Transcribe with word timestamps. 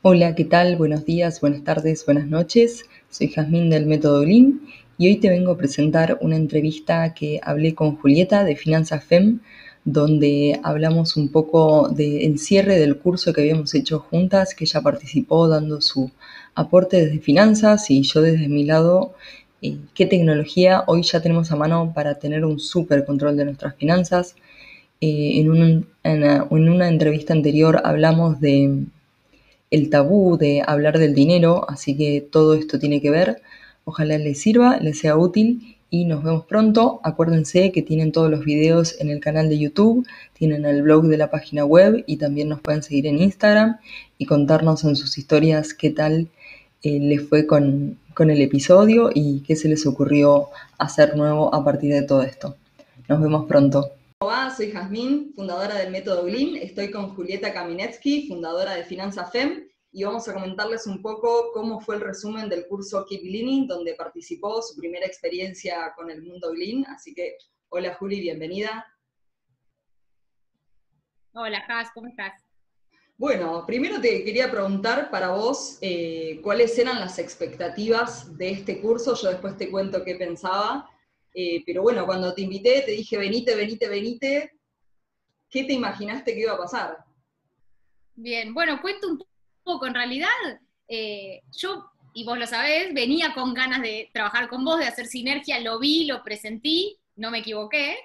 Hola, 0.00 0.36
¿qué 0.36 0.44
tal? 0.44 0.76
Buenos 0.76 1.04
días, 1.04 1.40
buenas 1.40 1.64
tardes, 1.64 2.06
buenas 2.06 2.28
noches. 2.28 2.84
Soy 3.10 3.26
Jazmín 3.26 3.68
del 3.68 3.86
Método 3.86 4.24
Lean 4.24 4.60
y 4.96 5.08
hoy 5.08 5.16
te 5.16 5.28
vengo 5.28 5.50
a 5.50 5.56
presentar 5.56 6.18
una 6.20 6.36
entrevista 6.36 7.14
que 7.14 7.40
hablé 7.42 7.74
con 7.74 7.96
Julieta 7.96 8.44
de 8.44 8.54
Finanzas 8.54 9.02
FEM, 9.02 9.40
donde 9.84 10.60
hablamos 10.62 11.16
un 11.16 11.30
poco 11.32 11.88
del 11.88 12.38
cierre 12.38 12.78
del 12.78 12.98
curso 12.98 13.32
que 13.32 13.40
habíamos 13.40 13.74
hecho 13.74 13.98
juntas, 13.98 14.54
que 14.54 14.66
ella 14.66 14.82
participó 14.82 15.48
dando 15.48 15.80
su 15.80 16.12
aporte 16.54 17.04
desde 17.04 17.18
finanzas 17.18 17.90
y 17.90 18.02
yo 18.02 18.22
desde 18.22 18.46
mi 18.46 18.62
lado, 18.62 19.14
eh, 19.62 19.78
qué 19.94 20.06
tecnología 20.06 20.84
hoy 20.86 21.02
ya 21.02 21.20
tenemos 21.20 21.50
a 21.50 21.56
mano 21.56 21.92
para 21.92 22.20
tener 22.20 22.44
un 22.44 22.60
súper 22.60 23.04
control 23.04 23.36
de 23.36 23.46
nuestras 23.46 23.74
finanzas. 23.74 24.36
Eh, 25.00 25.40
en 25.40 25.50
una 25.50 26.88
entrevista 26.88 27.32
anterior 27.32 27.80
hablamos 27.84 28.40
de 28.40 28.86
el 29.70 29.90
tabú 29.90 30.36
de 30.38 30.62
hablar 30.66 30.98
del 30.98 31.14
dinero, 31.14 31.66
así 31.68 31.96
que 31.96 32.20
todo 32.20 32.54
esto 32.54 32.78
tiene 32.78 33.00
que 33.00 33.10
ver. 33.10 33.42
Ojalá 33.84 34.18
les 34.18 34.40
sirva, 34.40 34.78
les 34.78 34.98
sea 34.98 35.16
útil 35.16 35.76
y 35.90 36.04
nos 36.04 36.22
vemos 36.22 36.44
pronto. 36.44 37.00
Acuérdense 37.02 37.72
que 37.72 37.82
tienen 37.82 38.12
todos 38.12 38.30
los 38.30 38.44
videos 38.44 38.96
en 39.00 39.10
el 39.10 39.20
canal 39.20 39.48
de 39.48 39.58
YouTube, 39.58 40.06
tienen 40.34 40.64
el 40.64 40.82
blog 40.82 41.06
de 41.06 41.16
la 41.16 41.30
página 41.30 41.64
web 41.64 42.04
y 42.06 42.16
también 42.16 42.48
nos 42.48 42.60
pueden 42.60 42.82
seguir 42.82 43.06
en 43.06 43.20
Instagram 43.20 43.78
y 44.18 44.26
contarnos 44.26 44.84
en 44.84 44.96
sus 44.96 45.16
historias 45.18 45.74
qué 45.74 45.90
tal 45.90 46.28
eh, 46.82 47.00
les 47.00 47.22
fue 47.28 47.46
con, 47.46 47.98
con 48.14 48.30
el 48.30 48.40
episodio 48.40 49.10
y 49.14 49.40
qué 49.40 49.56
se 49.56 49.68
les 49.68 49.86
ocurrió 49.86 50.48
hacer 50.78 51.16
nuevo 51.16 51.54
a 51.54 51.64
partir 51.64 51.92
de 51.92 52.02
todo 52.02 52.22
esto. 52.22 52.56
Nos 53.08 53.20
vemos 53.20 53.46
pronto. 53.46 53.97
Hola, 54.20 54.50
soy 54.50 54.72
Jazmín, 54.72 55.32
fundadora 55.32 55.76
del 55.76 55.92
Método 55.92 56.24
Glin. 56.24 56.56
Estoy 56.56 56.90
con 56.90 57.14
Julieta 57.14 57.52
Kaminetsky, 57.52 58.26
fundadora 58.26 58.74
de 58.74 58.82
Finanza 58.82 59.24
FEM, 59.26 59.68
y 59.92 60.02
vamos 60.02 60.28
a 60.28 60.34
comentarles 60.34 60.88
un 60.88 61.00
poco 61.00 61.52
cómo 61.52 61.78
fue 61.78 61.94
el 61.94 62.00
resumen 62.00 62.48
del 62.48 62.66
curso 62.66 63.06
Keep 63.08 63.22
Gleaning, 63.22 63.68
donde 63.68 63.94
participó 63.94 64.60
su 64.60 64.76
primera 64.76 65.06
experiencia 65.06 65.92
con 65.94 66.10
el 66.10 66.22
mundo 66.22 66.50
Glin. 66.50 66.84
Así 66.86 67.14
que, 67.14 67.36
hola 67.68 67.94
Juli, 67.94 68.20
bienvenida. 68.20 68.84
Hola 71.32 71.62
Jaz, 71.68 71.90
¿cómo 71.94 72.08
estás? 72.08 72.42
Bueno, 73.16 73.64
primero 73.68 74.00
te 74.00 74.24
quería 74.24 74.50
preguntar 74.50 75.12
para 75.12 75.28
vos 75.28 75.78
eh, 75.80 76.40
cuáles 76.42 76.76
eran 76.76 76.98
las 76.98 77.20
expectativas 77.20 78.36
de 78.36 78.50
este 78.50 78.80
curso. 78.80 79.14
Yo 79.14 79.28
después 79.28 79.56
te 79.56 79.70
cuento 79.70 80.02
qué 80.02 80.16
pensaba. 80.16 80.90
Eh, 81.34 81.62
pero 81.64 81.82
bueno, 81.82 82.06
cuando 82.06 82.34
te 82.34 82.42
invité, 82.42 82.82
te 82.82 82.92
dije, 82.92 83.16
venite, 83.18 83.54
venite, 83.54 83.88
venite. 83.88 84.52
¿Qué 85.50 85.64
te 85.64 85.72
imaginaste 85.72 86.34
que 86.34 86.40
iba 86.40 86.52
a 86.52 86.58
pasar? 86.58 86.98
Bien, 88.14 88.52
bueno, 88.52 88.80
cuento 88.80 89.08
un 89.08 89.24
poco. 89.62 89.86
En 89.86 89.94
realidad, 89.94 90.28
eh, 90.88 91.42
yo, 91.56 91.90
y 92.14 92.24
vos 92.24 92.38
lo 92.38 92.46
sabés, 92.46 92.92
venía 92.92 93.34
con 93.34 93.54
ganas 93.54 93.82
de 93.82 94.10
trabajar 94.12 94.48
con 94.48 94.64
vos, 94.64 94.78
de 94.78 94.86
hacer 94.86 95.06
sinergia, 95.06 95.60
lo 95.60 95.78
vi, 95.78 96.06
lo 96.06 96.22
presentí, 96.22 96.98
no 97.16 97.30
me 97.30 97.38
equivoqué. 97.38 97.96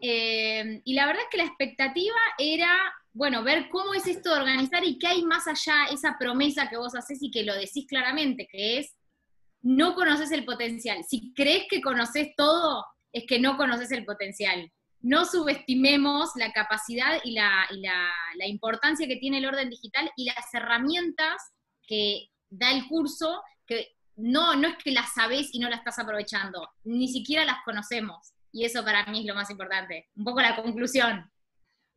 Eh, 0.00 0.80
y 0.84 0.94
la 0.94 1.06
verdad 1.06 1.22
es 1.22 1.28
que 1.30 1.38
la 1.38 1.44
expectativa 1.44 2.16
era, 2.38 2.70
bueno, 3.12 3.42
ver 3.42 3.68
cómo 3.68 3.94
es 3.94 4.06
esto 4.06 4.32
de 4.32 4.40
organizar 4.40 4.84
y 4.84 4.98
qué 4.98 5.08
hay 5.08 5.22
más 5.22 5.48
allá, 5.48 5.86
esa 5.92 6.16
promesa 6.18 6.68
que 6.68 6.76
vos 6.76 6.94
haces 6.94 7.18
y 7.22 7.30
que 7.30 7.42
lo 7.42 7.54
decís 7.54 7.86
claramente, 7.88 8.46
que 8.46 8.78
es 8.78 8.94
no 9.68 9.94
conoces 9.94 10.32
el 10.32 10.46
potencial. 10.46 11.04
Si 11.06 11.34
crees 11.34 11.66
que 11.68 11.82
conoces 11.82 12.34
todo, 12.34 12.86
es 13.12 13.26
que 13.26 13.38
no 13.38 13.58
conoces 13.58 13.92
el 13.92 14.06
potencial. 14.06 14.72
No 15.00 15.26
subestimemos 15.26 16.30
la 16.36 16.52
capacidad 16.52 17.20
y 17.22 17.32
la, 17.32 17.66
importancia 18.46 19.06
que 19.06 19.16
tiene 19.16 19.38
el 19.38 19.46
orden 19.46 19.68
digital 19.68 20.10
y 20.16 20.24
las 20.24 20.54
herramientas 20.54 21.36
que 21.86 22.30
da 22.48 22.72
el 22.72 22.88
curso, 22.88 23.42
que 23.66 23.88
no, 24.16 24.56
no 24.56 24.68
es 24.68 24.76
que 24.82 24.90
las 24.90 25.12
sabes 25.12 25.50
y 25.52 25.58
no 25.58 25.68
las 25.68 25.80
estás 25.80 25.98
aprovechando, 25.98 26.66
ni 26.84 27.06
siquiera 27.06 27.44
las 27.44 27.62
conocemos. 27.62 28.32
Y 28.50 28.64
eso 28.64 28.82
para 28.82 29.04
mí 29.04 29.20
es 29.20 29.26
lo 29.26 29.34
más 29.34 29.50
importante. 29.50 30.08
Un 30.16 30.24
poco 30.24 30.40
la 30.40 30.56
conclusión. 30.56 31.30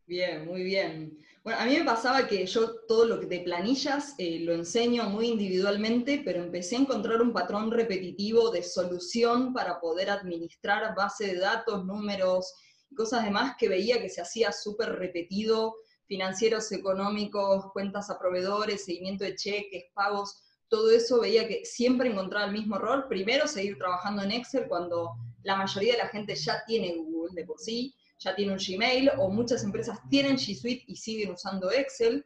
Bien, 0.05 0.45
muy 0.45 0.63
bien. 0.63 1.17
Bueno, 1.43 1.59
a 1.59 1.65
mí 1.65 1.75
me 1.75 1.85
pasaba 1.85 2.27
que 2.27 2.45
yo 2.45 2.81
todo 2.87 3.05
lo 3.05 3.17
de 3.17 3.39
planillas 3.39 4.13
eh, 4.19 4.41
lo 4.41 4.53
enseño 4.53 5.09
muy 5.09 5.27
individualmente, 5.27 6.21
pero 6.23 6.43
empecé 6.43 6.75
a 6.75 6.81
encontrar 6.81 7.19
un 7.19 7.33
patrón 7.33 7.71
repetitivo 7.71 8.51
de 8.51 8.61
solución 8.61 9.51
para 9.51 9.79
poder 9.79 10.11
administrar 10.11 10.95
base 10.95 11.25
de 11.25 11.39
datos, 11.39 11.83
números 11.83 12.53
cosas 12.95 13.23
demás 13.23 13.55
que 13.57 13.69
veía 13.69 13.99
que 14.01 14.09
se 14.09 14.21
hacía 14.21 14.51
súper 14.51 14.89
repetido, 14.99 15.73
financieros 16.05 16.71
económicos, 16.73 17.71
cuentas 17.73 18.11
a 18.11 18.19
proveedores, 18.19 18.85
seguimiento 18.85 19.23
de 19.23 19.35
cheques, 19.35 19.85
pagos, 19.95 20.43
todo 20.67 20.91
eso 20.91 21.21
veía 21.21 21.47
que 21.47 21.65
siempre 21.65 22.09
encontraba 22.09 22.45
el 22.45 22.51
mismo 22.51 22.75
error. 22.75 23.07
Primero, 23.09 23.47
seguir 23.47 23.77
trabajando 23.79 24.21
en 24.21 24.31
Excel 24.31 24.67
cuando 24.67 25.13
la 25.43 25.55
mayoría 25.55 25.93
de 25.93 25.99
la 25.99 26.09
gente 26.09 26.35
ya 26.35 26.63
tiene 26.67 26.95
Google 26.97 27.33
de 27.33 27.45
por 27.45 27.59
sí 27.59 27.95
ya 28.21 28.35
tiene 28.35 28.53
un 28.53 28.59
Gmail 28.59 29.11
o 29.17 29.29
muchas 29.29 29.63
empresas 29.63 29.99
tienen 30.09 30.37
G 30.37 30.55
Suite 30.55 30.83
y 30.87 30.95
siguen 30.95 31.31
usando 31.31 31.71
Excel. 31.71 32.23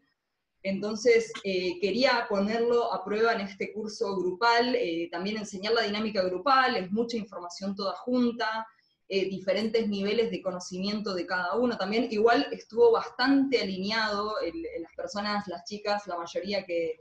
Entonces, 0.61 1.31
eh, 1.44 1.79
quería 1.79 2.25
ponerlo 2.28 2.91
a 2.91 3.03
prueba 3.03 3.33
en 3.33 3.41
este 3.41 3.72
curso 3.72 4.16
grupal, 4.17 4.75
eh, 4.75 5.07
también 5.11 5.38
enseñar 5.38 5.73
la 5.73 5.83
dinámica 5.83 6.23
grupal, 6.23 6.75
es 6.75 6.91
mucha 6.91 7.17
información 7.17 7.75
toda 7.75 7.94
junta, 7.94 8.67
eh, 9.07 9.29
diferentes 9.29 9.88
niveles 9.88 10.31
de 10.31 10.41
conocimiento 10.41 11.13
de 11.13 11.25
cada 11.28 11.56
uno. 11.56 11.78
También 11.78 12.07
igual 12.12 12.47
estuvo 12.51 12.91
bastante 12.91 13.62
alineado 13.62 14.41
en 14.41 14.63
las 14.81 14.94
personas, 14.95 15.47
las 15.47 15.63
chicas, 15.66 16.07
la 16.07 16.17
mayoría 16.17 16.66
que, 16.66 17.00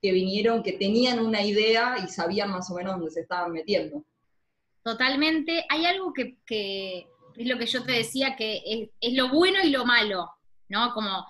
que 0.00 0.12
vinieron, 0.12 0.62
que 0.62 0.72
tenían 0.72 1.18
una 1.18 1.42
idea 1.42 1.96
y 2.04 2.08
sabían 2.08 2.50
más 2.50 2.70
o 2.70 2.74
menos 2.74 2.96
dónde 2.96 3.10
se 3.10 3.20
estaban 3.20 3.52
metiendo. 3.52 4.04
Totalmente. 4.82 5.64
Hay 5.70 5.86
algo 5.86 6.12
que 6.12 7.06
es 7.36 7.46
lo 7.46 7.58
que 7.58 7.66
yo 7.66 7.82
te 7.84 7.92
decía, 7.92 8.36
que 8.36 8.90
es, 9.00 9.12
lo 9.14 9.28
bueno 9.28 9.58
y 9.62 9.70
lo 9.70 9.84
malo, 9.84 10.30
¿no? 10.68 10.92
Como 10.94 11.26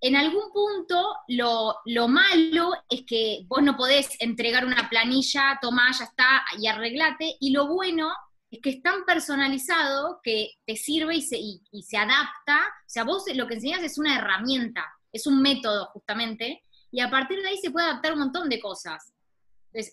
en 0.00 0.16
algún 0.16 0.52
punto 0.52 1.16
lo, 1.28 1.76
lo, 1.86 2.08
malo 2.08 2.72
es 2.88 3.04
que 3.06 3.44
vos 3.46 3.62
no 3.62 3.76
podés 3.76 4.10
entregar 4.20 4.64
una 4.64 4.88
planilla, 4.88 5.58
tomá, 5.60 5.90
ya 5.92 6.04
está, 6.04 6.44
y 6.58 6.66
arreglate, 6.66 7.36
y 7.40 7.50
lo 7.50 7.66
bueno 7.66 8.12
es 8.50 8.60
que 8.60 8.70
es 8.70 8.82
tan 8.82 9.04
personalizado 9.04 10.20
que 10.22 10.50
te 10.66 10.76
sirve 10.76 11.16
y 11.16 11.22
se, 11.22 11.38
y, 11.38 11.82
se 11.82 11.96
adapta, 11.96 12.58
o 12.58 12.88
sea, 12.88 13.04
vos 13.04 13.24
lo 13.34 13.46
que 13.46 13.54
enseñas 13.54 13.82
es 13.82 13.98
una 13.98 14.16
herramienta, 14.16 14.84
es 15.12 15.26
un 15.26 15.40
método 15.40 15.86
justamente, 15.86 16.62
y 16.90 17.00
a 17.00 17.10
partir 17.10 17.40
de 17.40 17.48
ahí 17.48 17.58
se 17.58 17.70
puede 17.70 17.86
adaptar 17.86 18.12
un 18.12 18.20
montón 18.20 18.48
de 18.48 18.60
cosas. 18.60 19.12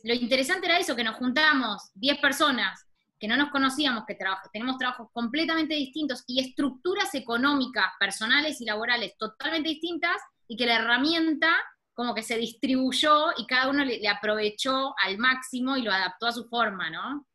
Lo 0.03 0.13
interesante 0.13 0.67
era 0.67 0.79
eso, 0.79 0.95
que 0.95 1.03
nos 1.03 1.17
juntamos 1.17 1.91
10 1.95 2.19
personas 2.19 2.85
que 3.23 3.29
no 3.29 3.37
nos 3.37 3.51
conocíamos, 3.51 4.03
que 4.05 4.17
tenemos 4.51 4.77
trabajos 4.77 5.07
completamente 5.13 5.75
distintos 5.75 6.25
y 6.27 6.41
estructuras 6.41 7.15
económicas, 7.15 7.85
personales 7.97 8.59
y 8.59 8.65
laborales 8.65 9.13
totalmente 9.17 9.69
distintas, 9.69 10.17
y 10.45 10.57
que 10.57 10.65
la 10.65 10.75
herramienta 10.75 11.47
como 11.93 12.13
que 12.13 12.21
se 12.21 12.37
distribuyó 12.37 13.27
y 13.37 13.47
cada 13.47 13.69
uno 13.69 13.85
le, 13.85 14.05
aprovechó 14.09 14.93
al 15.01 15.17
máximo 15.19 15.77
y 15.77 15.83
lo 15.83 15.93
adaptó 15.93 16.27
a 16.27 16.33
su 16.33 16.49
forma, 16.49 16.89
¿no? 16.89 17.25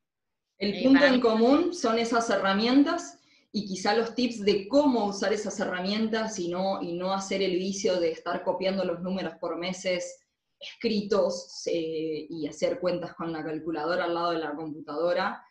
El 0.59 0.75
eh, 0.75 0.83
punto 0.85 1.07
en 1.07 1.21
común 1.23 1.73
son 1.73 1.99
esas 1.99 2.29
herramientas 2.29 3.19
y 3.51 3.65
quizá 3.65 3.95
los 3.95 4.15
tips 4.15 4.45
de 4.45 4.69
cómo 4.69 5.07
usar 5.07 5.33
esas 5.33 5.59
herramientas 5.59 6.39
y 6.39 6.49
no, 6.49 6.83
y 6.83 6.93
no 6.99 7.15
hacer 7.15 7.41
el 7.41 7.57
vicio 7.57 7.99
de 7.99 8.11
estar 8.11 8.45
copiando 8.45 8.85
los 8.85 9.01
números 9.01 9.37
por 9.41 9.57
meses 9.57 10.19
escritos 10.61 11.63
eh, 11.65 12.27
y 12.29 12.47
hacer 12.47 12.79
cuentas 12.79 13.15
con 13.15 13.33
la 13.33 13.43
calculadora 13.43 14.05
al 14.05 14.13
lado 14.13 14.33
de 14.33 14.39
la 14.39 14.55
computadora, 14.55 15.43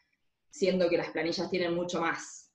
siendo 0.57 0.89
que 0.89 0.97
las 0.97 1.09
planillas 1.09 1.49
tienen 1.49 1.75
mucho 1.75 2.01
más. 2.01 2.51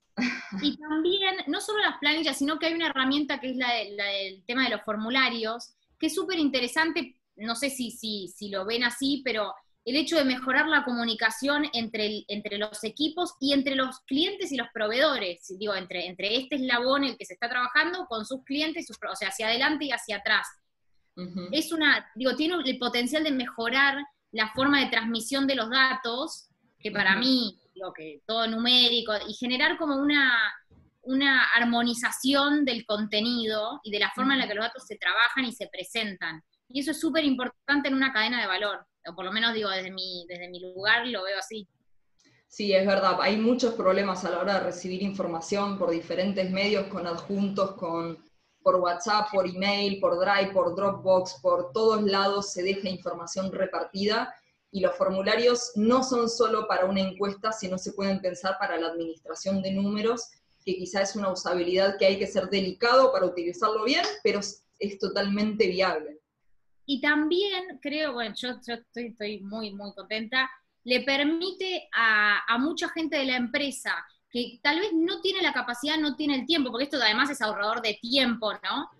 Y 0.61 0.77
también, 0.77 1.37
no 1.47 1.61
solo 1.61 1.81
las 1.81 1.99
planillas, 1.99 2.37
sino 2.37 2.59
que 2.59 2.67
hay 2.67 2.75
una 2.75 2.89
herramienta 2.89 3.41
que 3.41 3.51
es 3.51 3.57
la, 3.57 3.73
del 3.73 4.45
tema 4.47 4.65
de 4.65 4.71
los 4.71 4.83
formularios, 4.83 5.75
que 5.99 6.07
es 6.07 6.15
súper 6.15 6.39
interesante, 6.39 7.17
no 7.37 7.55
sé 7.55 7.71
si, 7.71 7.91
si, 7.91 8.29
si 8.29 8.51
lo 8.51 8.67
ven 8.67 8.85
así, 8.85 9.23
pero 9.25 9.55
el 9.85 9.97
hecho 9.97 10.17
de 10.17 10.25
mejorar 10.25 10.69
la 10.69 10.85
comunicación 10.85 11.65
entre, 11.73 12.25
entre 12.29 12.59
los 12.59 12.85
equipos 12.85 13.35
y 13.41 13.53
entre 13.53 13.75
los 13.75 14.01
clientes 14.01 14.53
y 14.53 14.57
los 14.57 14.69
proveedores, 14.73 15.47
digo, 15.59 15.75
entre, 15.75 16.07
entre 16.07 16.37
este 16.37 16.57
eslabón 16.57 17.05
el 17.05 17.17
que 17.17 17.25
se 17.25 17.35
está 17.35 17.49
trabajando 17.49 18.07
con 18.07 18.25
sus 18.25 18.45
clientes, 18.45 18.87
sus, 18.87 18.99
o 19.11 19.17
sea, 19.17 19.29
hacia 19.29 19.47
adelante 19.47 19.87
y 19.87 19.93
hacia 19.93 20.19
atrás. 20.19 20.47
Es 21.51 21.73
una, 21.73 22.11
digo, 22.15 22.35
tiene 22.37 22.55
el 22.65 22.79
potencial 22.79 23.23
de 23.23 23.33
mejorar 23.33 23.99
la 24.31 24.51
forma 24.55 24.81
de 24.81 24.91
transmisión 24.91 25.47
de 25.47 25.57
los 25.57 25.69
datos, 25.69 26.49
que 26.79 26.91
para 26.91 27.17
mí 27.17 27.59
que 27.91 28.21
todo 28.27 28.47
numérico, 28.47 29.15
y 29.27 29.33
generar 29.33 29.79
como 29.79 29.97
una, 29.97 30.53
una 31.01 31.45
armonización 31.55 32.67
del 32.67 32.85
contenido 32.85 33.81
y 33.83 33.91
de 33.91 34.01
la 34.01 34.11
forma 34.15 34.35
en 34.35 34.41
la 34.41 34.49
que 34.49 34.55
los 34.55 34.67
datos 34.67 34.85
se 34.87 34.99
trabajan 34.99 35.47
y 35.47 35.53
se 35.53 35.69
presentan. 35.69 36.43
Y 36.69 36.81
eso 36.81 36.91
es 36.91 37.01
súper 37.01 37.25
importante 37.25 37.89
en 37.89 37.95
una 37.95 38.13
cadena 38.13 38.43
de 38.43 38.47
valor, 38.47 38.87
o 39.07 39.15
por 39.15 39.25
lo 39.25 39.33
menos 39.33 39.55
digo, 39.55 39.71
desde 39.71 39.91
mi, 39.91 40.27
desde 40.29 40.51
mi 40.51 40.61
lugar 40.61 41.07
lo 41.07 41.23
veo 41.23 41.39
así. 41.39 41.67
Sí, 42.47 42.75
es 42.75 42.87
verdad, 42.87 43.17
hay 43.23 43.39
muchos 43.39 43.73
problemas 43.73 44.27
a 44.27 44.31
la 44.31 44.41
hora 44.41 44.55
de 44.55 44.67
recibir 44.67 45.03
información 45.03 45.79
por 45.79 45.91
diferentes 45.91 46.51
medios, 46.51 46.89
con 46.89 47.07
adjuntos, 47.07 47.73
con 47.77 48.23
por 48.63 48.77
WhatsApp, 48.77 49.29
por 49.33 49.47
email, 49.47 50.01
por 50.01 50.19
Drive, 50.19 50.53
por 50.53 50.75
Dropbox, 50.75 51.41
por 51.43 51.73
todos 51.73 52.03
lados 52.03 52.53
se 52.53 52.63
deja 52.63 52.89
información 52.89 53.51
repartida 53.53 54.35
y 54.73 54.81
los 54.81 54.97
formularios 54.97 55.73
no 55.77 56.03
son 56.03 56.29
solo 56.29 56.67
para 56.67 56.87
una 56.87 57.01
encuesta, 57.01 57.53
sino 57.53 57.79
se 57.79 57.93
pueden 57.93 58.21
pensar 58.21 58.57
para 58.59 58.79
la 58.79 58.89
administración 58.89 59.63
de 59.63 59.71
números, 59.71 60.31
que 60.65 60.77
quizá 60.77 61.03
es 61.03 61.15
una 61.15 61.31
usabilidad 61.31 61.99
que 61.99 62.07
hay 62.07 62.19
que 62.19 62.27
ser 62.27 62.49
delicado 62.49 63.13
para 63.13 63.27
utilizarlo 63.27 63.85
bien, 63.85 64.05
pero 64.25 64.41
es 64.41 64.99
totalmente 64.99 65.69
viable. 65.69 66.23
Y 66.87 67.01
también 67.01 67.79
creo, 67.81 68.15
bueno, 68.15 68.35
yo, 68.37 68.51
estoy, 68.51 69.41
muy, 69.41 69.73
muy 69.73 69.93
contenta, 69.95 70.51
le 70.85 71.03
permite 71.03 71.89
a, 71.95 72.59
mucha 72.59 72.89
gente 72.89 73.17
de 73.17 73.27
la 73.27 73.37
empresa 73.37 73.95
que 74.31 74.59
tal 74.63 74.81
vez 74.81 74.91
no 74.95 75.21
tiene 75.21 75.43
la 75.43 75.53
capacidad, 75.53 75.99
no 75.99 76.17
tiene 76.17 76.35
el 76.37 76.47
tiempo, 76.47 76.71
porque 76.71 76.85
esto 76.85 76.97
además 76.97 77.31
es 77.31 77.41
ahorrador 77.41 77.83
de 77.83 77.99
tiempo, 78.01 78.53
¿no? 78.55 78.91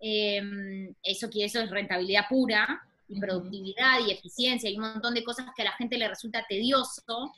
Em, 0.00 0.94
eso 1.02 1.28
eso 1.32 1.60
es 1.60 1.70
rentabilidad 1.70 2.24
pura, 2.28 2.82
y 3.10 3.20
productividad 3.20 4.00
y 4.06 4.12
eficiencia, 4.12 4.70
y 4.70 4.76
un 4.76 4.92
montón 4.92 5.14
de 5.14 5.24
cosas 5.24 5.46
que 5.54 5.62
a 5.62 5.66
la 5.66 5.72
gente 5.72 5.98
le 5.98 6.08
resulta 6.08 6.46
tedioso. 6.48 7.32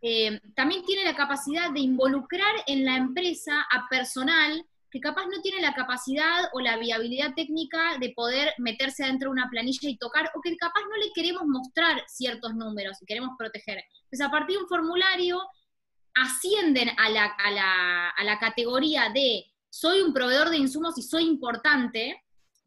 Em, 0.00 0.38
también 0.54 0.84
tiene 0.84 1.04
la 1.04 1.16
capacidad 1.16 1.70
de 1.70 1.80
involucrar 1.80 2.54
en 2.66 2.84
la 2.84 2.96
empresa 2.96 3.62
a 3.70 3.88
personal 3.88 4.64
que 4.90 5.00
capaz 5.00 5.26
no 5.26 5.42
tiene 5.42 5.60
la 5.60 5.74
capacidad 5.74 6.44
o 6.52 6.60
la 6.60 6.76
viabilidad 6.76 7.34
técnica 7.34 7.98
de 7.98 8.10
poder 8.10 8.54
meterse 8.58 9.04
dentro 9.04 9.28
de 9.28 9.32
una 9.32 9.50
planilla 9.50 9.88
y 9.88 9.96
tocar, 9.96 10.30
o 10.36 10.40
que 10.40 10.56
capaz 10.56 10.82
no 10.88 10.96
le 10.96 11.10
queremos 11.12 11.42
mostrar 11.46 12.04
ciertos 12.06 12.54
números 12.54 12.98
y 13.02 13.06
queremos 13.06 13.30
proteger. 13.36 13.82
Entonces, 14.04 14.20
a 14.20 14.30
partir 14.30 14.56
de 14.56 14.62
un 14.62 14.68
formulario, 14.68 15.40
ascienden 16.14 16.90
a 16.96 17.10
la, 17.10 18.38
categoría 18.38 19.10
de 19.12 19.44
soy 19.68 20.00
un 20.00 20.12
proveedor 20.12 20.50
de 20.50 20.58
insumos 20.58 20.96
y 20.96 21.02
soy 21.02 21.24
importante, 21.24 22.22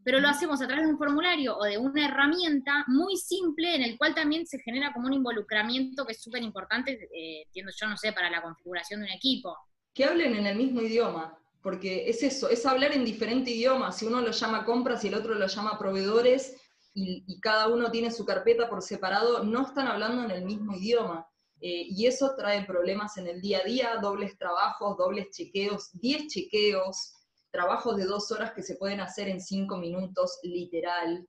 pero 0.07 0.21
lo 0.21 0.29
hacemos 0.29 0.61
a 0.61 0.67
través 0.67 0.85
de 0.85 0.91
un 0.93 0.97
formulario 0.97 1.57
o 1.57 1.65
de 1.65 1.77
una 1.77 2.05
herramienta 2.05 2.85
muy 2.87 3.17
simple 3.17 3.75
en 3.75 3.83
el 3.83 3.97
cual 3.97 4.15
también 4.15 4.47
se 4.47 4.57
genera 4.57 4.93
como 4.93 5.07
un 5.07 5.13
involucramiento 5.13 6.05
que 6.05 6.13
es 6.13 6.21
súper 6.21 6.41
importante, 6.43 7.09
eh, 7.13 7.41
entiendo 7.45 7.73
yo, 7.75 7.87
no 7.89 7.97
sé, 7.97 8.13
para 8.13 8.31
la 8.31 8.41
configuración 8.41 9.01
de 9.01 9.07
un 9.07 9.11
equipo. 9.11 9.53
Que 9.93 10.05
hablen 10.05 10.33
en 10.33 10.45
el 10.45 10.55
mismo 10.55 10.79
idioma, 10.79 11.37
porque 11.61 12.09
es 12.09 12.23
eso, 12.23 12.47
es 12.47 12.65
hablar 12.65 12.93
en 12.93 13.03
diferente 13.03 13.51
idioma, 13.51 13.91
si 13.91 14.05
uno 14.05 14.21
lo 14.21 14.31
llama 14.31 14.63
compras 14.63 15.03
y 15.03 15.09
el 15.09 15.15
otro 15.15 15.35
lo 15.35 15.45
llama 15.45 15.77
proveedores 15.77 16.55
y, 16.93 17.25
y 17.27 17.41
cada 17.41 17.67
uno 17.67 17.91
tiene 17.91 18.09
su 18.09 18.23
carpeta 18.23 18.69
por 18.69 18.81
separado, 18.81 19.43
no 19.43 19.63
están 19.63 19.87
hablando 19.87 20.23
en 20.23 20.31
el 20.31 20.45
mismo 20.45 20.73
idioma. 20.73 21.27
Eh, 21.59 21.87
y 21.89 22.05
eso 22.05 22.33
trae 22.37 22.63
problemas 22.63 23.17
en 23.17 23.27
el 23.27 23.41
día 23.41 23.59
a 23.59 23.63
día, 23.65 23.97
dobles 24.01 24.37
trabajos, 24.37 24.95
dobles 24.97 25.31
chequeos, 25.31 25.89
10 25.99 26.27
chequeos, 26.27 27.16
trabajos 27.51 27.97
de 27.97 28.05
dos 28.05 28.31
horas 28.31 28.53
que 28.53 28.63
se 28.63 28.75
pueden 28.75 28.99
hacer 28.99 29.27
en 29.27 29.41
cinco 29.41 29.77
minutos, 29.77 30.39
literal. 30.43 31.27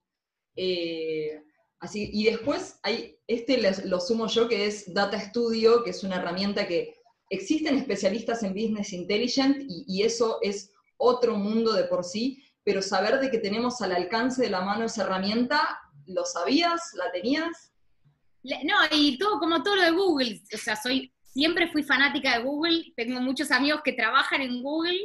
Eh, 0.57 1.43
así, 1.81 2.11
y 2.13 2.25
después 2.25 2.79
hay, 2.83 3.19
este 3.27 3.61
lo 3.87 4.01
sumo 4.01 4.27
yo, 4.27 4.49
que 4.49 4.67
es 4.67 4.93
Data 4.93 5.21
Studio, 5.21 5.83
que 5.83 5.91
es 5.91 6.03
una 6.05 6.17
herramienta 6.17 6.67
que 6.67 6.95
existen 7.31 7.77
especialistas 7.77 8.43
en 8.43 8.55
Business 8.55 8.93
Intelligence 8.93 9.61
y, 9.69 9.85
y 9.87 10.03
eso 10.03 10.39
es 10.43 10.73
otro 10.97 11.37
mundo 11.37 11.73
de 11.73 11.85
por 11.85 12.05
sí, 12.05 12.43
pero 12.65 12.83
saber 12.83 13.21
de 13.21 13.31
que 13.31 13.39
tenemos 13.39 13.81
al 13.81 13.93
alcance 13.93 14.43
de 14.43 14.51
la 14.51 14.61
mano 14.61 14.85
esa 14.85 15.05
herramienta, 15.05 15.81
¿lo 16.07 16.25
sabías? 16.25 16.93
¿La 16.95 17.11
tenías? 17.13 17.73
No, 18.43 18.75
y 18.91 19.19
todo, 19.19 19.39
como 19.39 19.63
todo 19.63 19.77
lo 19.77 19.83
de 19.83 19.91
Google, 19.91 20.43
o 20.55 20.59
sea, 20.59 20.77
soy, 20.77 21.13
siempre 21.23 21.71
fui 21.71 21.83
fanática 21.83 22.37
de 22.37 22.45
Google, 22.45 22.93
tengo 22.97 23.21
muchos 23.21 23.51
amigos 23.51 23.81
que 23.85 23.93
trabajan 23.93 24.43
en 24.43 24.63
Google, 24.63 24.99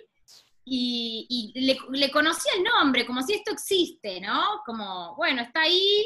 y, 0.65 1.51
le, 1.55 2.11
conocí 2.11 2.47
el 2.55 2.63
nombre, 2.63 3.05
como 3.05 3.21
si 3.21 3.33
esto 3.33 3.51
existe, 3.51 4.21
¿no? 4.21 4.61
Como, 4.65 5.15
bueno, 5.15 5.41
está 5.41 5.61
ahí, 5.61 6.05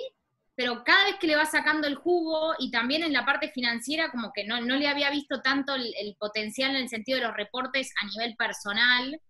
pero 0.55 0.83
cada 0.83 1.05
vez 1.05 1.15
que 1.19 1.27
le 1.27 1.35
va 1.35 1.45
sacando 1.45 1.87
el 1.87 1.95
jugo, 1.95 2.55
y 2.57 2.71
también 2.71 3.03
en 3.03 3.13
la 3.13 3.25
parte 3.25 3.49
financiera, 3.49 4.09
como 4.09 4.31
que 4.33 4.45
no, 4.45 4.59
le 4.59 4.87
había 4.87 5.11
visto 5.11 5.41
tanto 5.41 5.75
el, 5.75 6.15
potencial 6.19 6.71
en 6.71 6.83
el 6.83 6.89
sentido 6.89 7.19
de 7.19 7.25
los 7.27 7.35
reportes 7.35 7.93
a 8.01 8.07
nivel 8.07 8.35
personal. 8.35 9.21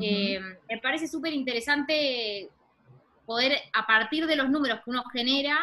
Eh, 0.00 0.38
me 0.68 0.78
parece 0.78 1.08
súper 1.08 1.32
interesante 1.32 2.50
poder, 3.24 3.58
a 3.72 3.86
partir 3.86 4.26
de 4.26 4.36
los 4.36 4.50
números 4.50 4.80
que 4.84 4.90
uno 4.90 5.02
genera, 5.12 5.58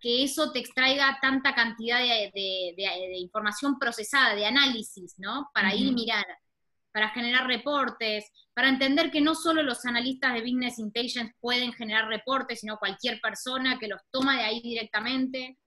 que 0.00 0.24
eso 0.24 0.50
te 0.50 0.58
extraiga 0.58 1.18
tanta 1.20 1.54
cantidad 1.54 1.98
de, 1.98 3.12
información 3.16 3.78
procesada, 3.78 4.34
de 4.34 4.46
análisis, 4.46 5.14
¿no? 5.18 5.50
Para 5.52 5.74
ir 5.74 5.86
y 5.86 5.92
mirar, 5.92 6.26
para 6.92 7.10
generar 7.10 7.46
reportes, 7.46 8.24
para 8.54 8.68
entender 8.68 9.10
que 9.10 9.20
no 9.20 9.34
solo 9.34 9.62
los 9.62 9.84
analistas 9.84 10.34
de 10.34 10.40
Business 10.40 10.78
Intelligence 10.78 11.34
pueden 11.40 11.72
generar 11.72 12.08
reportes, 12.08 12.60
sino 12.60 12.78
cualquier 12.78 13.20
persona 13.20 13.78
que 13.78 13.88
los 13.88 14.00
toma 14.10 14.36
de 14.36 14.44
ahí 14.44 14.60
directamente. 14.60 15.58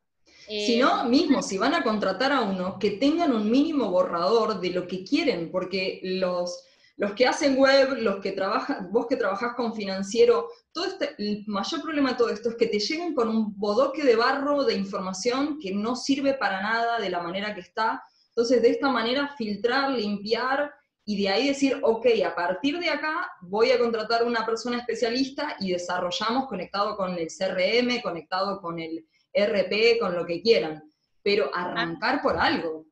Si 0.48 0.78
no, 0.78 1.06
eh, 1.06 1.10
mismo, 1.10 1.42
si 1.42 1.58
van 1.58 1.74
a 1.74 1.84
contratar 1.84 2.32
a 2.32 2.42
uno, 2.42 2.78
que 2.78 2.92
tengan 2.92 3.34
un 3.34 3.50
mínimo 3.50 3.90
borrador 3.90 4.60
de 4.60 4.72
lo 4.72 4.88
que 4.88 5.04
quieren, 5.04 5.52
porque 5.52 6.02
los 6.04 6.66
los 6.96 7.14
que 7.14 7.26
hacen 7.26 7.58
web, 7.58 7.98
los 7.98 8.22
que 8.22 8.34
trabajan, 8.34 8.92
vos 8.92 9.08
que 9.08 9.16
trabajás 9.16 9.56
con 9.56 9.74
financiero, 9.74 10.50
todo 10.72 10.86
este, 10.86 11.16
el 11.18 11.44
mayor 11.48 11.82
problema 11.82 12.12
de 12.12 12.18
todo 12.18 12.30
esto 12.30 12.50
es 12.50 12.56
que 12.56 12.68
te 12.68 12.80
lleguen 12.80 13.16
con 13.16 13.30
un 13.30 13.58
bodoque 13.58 14.04
de 14.04 14.16
barro 14.16 14.64
de 14.64 14.76
información 14.76 15.58
que 15.60 15.74
no 15.74 15.96
sirve 15.96 16.36
para 16.36 16.62
nada 16.62 17.00
de 17.00 17.10
la 17.10 17.22
manera 17.22 17.56
que 17.56 17.62
está. 17.62 18.04
Entonces, 18.30 18.62
de 18.62 18.70
esta 18.70 18.90
manera, 18.90 19.34
filtrar, 19.38 19.92
limpiar 19.92 20.72
y 21.06 21.22
de 21.22 21.30
ahí 21.30 21.48
decir, 21.48 21.80
ok, 21.82 22.06
a 22.26 22.34
partir 22.34 22.80
de 22.80 22.90
acá 22.90 23.30
voy 23.42 23.72
a 23.72 23.80
contratar 23.80 24.24
una 24.24 24.46
persona 24.46 24.78
especialista 24.78 25.58
y 25.60 25.72
desarrollamos 25.72 26.48
conectado 26.48 26.96
con 26.96 27.18
el 27.18 27.28
CRM, 27.28 28.02
conectado 28.02 28.62
con 28.62 28.80
el 28.80 29.06
RP, 29.34 30.00
con 30.00 30.16
lo 30.16 30.26
que 30.26 30.42
quieran. 30.42 30.84
Pero 31.22 31.54
arrancar 31.54 32.22
por 32.22 32.38
algo. 32.38 32.86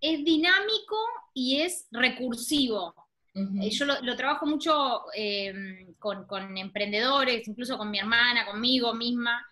Es 0.00 0.24
dinámico 0.24 0.96
y 1.34 1.60
es 1.60 1.86
recursivo. 1.90 2.94
Eh, 3.34 3.70
yo 3.70 3.84
lo, 3.84 4.16
trabajo 4.16 4.46
mucho 4.46 5.04
em, 5.14 5.94
con, 5.98 6.56
emprendedores, 6.56 7.46
incluso 7.48 7.76
con 7.76 7.90
mi 7.90 7.98
hermana, 7.98 8.46
conmigo 8.46 8.94
misma. 8.94 9.44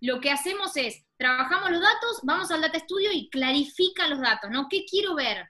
Lo 0.00 0.20
que 0.20 0.30
hacemos 0.30 0.76
es, 0.76 1.04
trabajamos 1.16 1.70
los 1.70 1.80
datos, 1.80 2.20
vamos 2.24 2.50
al 2.50 2.60
Data 2.60 2.78
Studio 2.80 3.10
y 3.12 3.28
clarifica 3.30 4.08
los 4.08 4.20
datos, 4.20 4.50
¿no? 4.50 4.68
¿Qué 4.68 4.84
quiero 4.84 5.14
ver? 5.14 5.48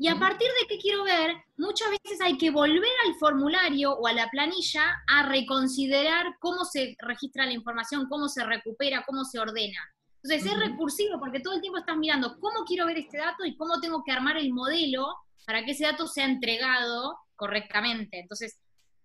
Y 0.00 0.06
a 0.06 0.16
partir 0.16 0.46
de 0.60 0.68
qué 0.68 0.78
quiero 0.78 1.02
ver, 1.02 1.34
muchas 1.56 1.90
veces 1.90 2.20
hay 2.20 2.38
que 2.38 2.52
volver 2.52 2.92
al 3.04 3.14
formulario 3.16 3.94
o 3.94 4.06
a 4.06 4.12
la 4.12 4.30
planilla 4.30 5.02
a 5.08 5.28
reconsiderar 5.28 6.36
cómo 6.38 6.64
se 6.64 6.94
registra 7.00 7.46
la 7.46 7.52
información, 7.52 8.08
cómo 8.08 8.28
se 8.28 8.44
recupera, 8.44 9.02
cómo 9.04 9.24
se 9.24 9.40
ordena. 9.40 9.80
Entonces 10.22 10.52
es 10.52 10.58
recursivo 10.58 11.18
porque 11.18 11.40
todo 11.40 11.54
el 11.54 11.60
tiempo 11.60 11.78
estás 11.78 11.96
mirando 11.96 12.38
cómo 12.38 12.64
quiero 12.64 12.86
ver 12.86 12.98
este 12.98 13.18
dato 13.18 13.44
y 13.44 13.56
cómo 13.56 13.80
tengo 13.80 14.04
que 14.04 14.12
armar 14.12 14.36
el 14.36 14.52
modelo 14.52 15.16
para 15.44 15.64
que 15.64 15.72
ese 15.72 15.84
dato 15.84 16.06
sea 16.06 16.26
entregado 16.26 17.18
correctamente. 17.34 18.20
Entonces, 18.20 18.60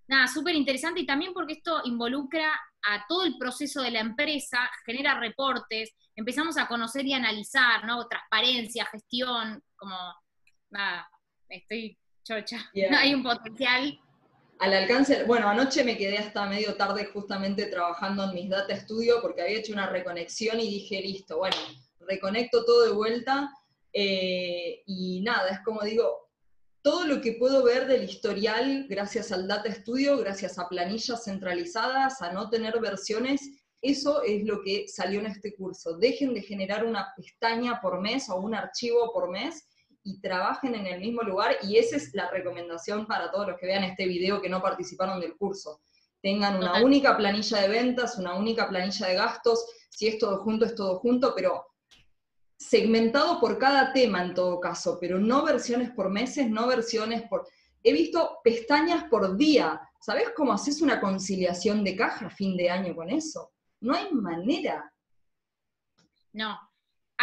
nada, 0.08 0.28
súper 0.28 0.54
interesante 0.54 1.00
y 1.00 1.08
también 1.08 1.34
porque 1.34 1.54
esto 1.54 1.82
involucra 1.86 2.52
a 2.84 3.06
todo 3.08 3.26
el 3.26 3.38
proceso 3.40 3.82
de 3.82 3.92
la 3.92 4.00
empresa, 4.00 4.70
genera 4.86 5.20
reportes, 5.20 5.92
empezamos 6.16 6.58
a 6.58 6.68
conocer 6.68 7.06
y 7.06 7.14
analizar, 7.14 7.86
¿no? 7.86 8.08
Transparencia, 8.08 8.86
gestión, 8.86 9.64
como, 9.76 9.96
nada, 10.74 11.08
estoy 11.48 11.98
chocha. 12.24 12.70
Hay 13.00 13.14
un 13.14 13.24
potencial. 13.24 14.00
Al 14.60 14.74
alcance, 14.74 15.24
bueno, 15.24 15.50
anoche 15.50 15.84
me 15.84 15.98
quedé 15.98 16.18
hasta 16.18 16.46
medio 16.48 16.76
tarde 16.76 17.06
justamente 17.06 17.66
trabajando 17.66 18.26
en 18.26 18.34
mis 18.34 18.50
data 18.50 18.76
studio 18.76 19.20
porque 19.22 19.42
había 19.42 19.60
hecho 19.60 19.74
una 19.74 19.90
reconexión 19.90 20.60
y 20.60 20.70
dije, 20.70 21.02
listo, 21.02 21.38
bueno, 21.38 21.56
reconecto 22.00 22.64
todo 22.64 22.86
de 22.86 22.92
vuelta. 22.94 23.52
Eh, 23.92 24.84
y 24.86 25.22
nada, 25.22 25.50
es 25.50 25.60
como 25.66 25.82
digo, 25.82 26.30
todo 26.82 27.06
lo 27.06 27.22
que 27.22 27.34
puedo 27.34 27.64
ver 27.64 27.88
del 27.88 28.04
historial 28.04 28.88
gracias 28.90 29.32
al 29.32 29.48
Data 29.48 29.72
Studio, 29.72 30.18
gracias 30.18 30.58
a 30.58 30.68
planillas 30.68 31.26
centralizadas, 31.26 32.22
a 32.22 32.32
no 32.32 32.50
tener 32.50 32.80
versiones, 32.80 33.42
eso 33.82 34.24
es 34.24 34.46
lo 34.46 34.62
que 34.64 34.88
salió 34.88 35.20
en 35.20 35.28
este 35.28 35.56
curso. 35.56 35.98
Dejen 35.98 36.34
de 36.34 36.42
generar 36.42 36.86
una 36.86 37.14
pestaña 37.18 37.82
por 37.82 38.02
mes 38.02 38.30
o 38.30 38.38
un 38.38 38.56
archivo 38.56 39.12
por 39.14 39.30
mes 39.30 39.68
y 40.04 40.20
trabajen 40.20 40.76
en 40.76 40.86
el 40.86 41.00
mismo 41.00 41.22
lugar 41.22 41.58
y 41.64 41.78
esa 41.78 41.96
es 41.96 42.14
la 42.14 42.30
recomendación 42.30 43.06
para 43.06 43.32
todos 43.32 43.48
los 43.48 43.58
que 43.58 43.68
vean 43.68 43.84
este 43.84 44.06
video 44.06 44.42
que 44.42 44.50
no 44.50 44.62
participaron 44.62 45.20
del 45.20 45.38
curso. 45.38 45.82
Tengan 46.22 46.58
una 46.58 46.84
única 46.84 47.18
planilla 47.18 47.62
de 47.62 47.68
ventas, 47.68 48.18
una 48.18 48.36
única 48.36 48.68
planilla 48.68 49.08
de 49.08 49.16
gastos, 49.16 49.66
si 49.90 50.08
es 50.08 50.18
todo 50.18 50.40
junto, 50.40 50.66
es 50.66 50.76
todo 50.76 51.00
junto, 51.00 51.34
pero 51.36 51.66
segmentado 52.58 53.40
por 53.40 53.58
cada 53.58 53.92
tema 53.92 54.24
en 54.24 54.34
todo 54.34 54.60
caso, 54.60 54.98
pero 55.00 55.20
no 55.20 55.44
versiones 55.44 55.92
por 55.92 56.10
meses, 56.10 56.50
no 56.50 56.68
versiones 56.68 57.24
por... 57.24 57.48
He 57.84 57.92
visto 57.92 58.40
pestañas 58.44 59.06
por 59.10 59.36
día. 59.36 59.82
¿Sabes 60.00 60.30
cómo 60.36 60.54
haces 60.54 60.82
una 60.82 61.02
conciliación 61.02 61.84
de 61.84 61.96
caja 61.98 62.28
a 62.28 62.30
fin 62.30 62.56
de 62.56 62.70
año 62.70 62.96
con 62.96 63.10
eso? 63.10 63.52
No 63.82 63.94
hay 63.94 64.12
manera. 64.14 64.94
No. 66.32 66.58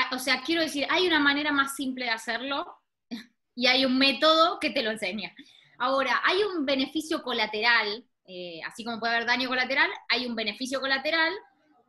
Ah, 0.00 0.14
o 0.14 0.18
sea, 0.18 0.42
quiero 0.42 0.62
decir, 0.62 0.86
hay 0.90 1.06
una 1.06 1.20
manera 1.20 1.52
más 1.52 1.76
simple 1.76 2.06
de 2.06 2.10
hacerlo 2.10 2.78
y 3.54 3.66
hay 3.66 3.84
un 3.84 3.98
método 3.98 4.58
que 4.58 4.70
te 4.70 4.82
lo 4.82 4.90
enseña. 4.90 5.34
Ahora, 5.78 6.20
hay 6.24 6.42
un 6.42 6.64
beneficio 6.64 7.22
colateral 7.22 8.04
eh, 8.32 8.60
así 8.64 8.84
como 8.84 9.00
puede 9.00 9.14
haber 9.14 9.26
daño 9.26 9.48
colateral, 9.48 9.90
hay 10.08 10.24
un 10.24 10.36
beneficio 10.36 10.80
colateral, 10.80 11.32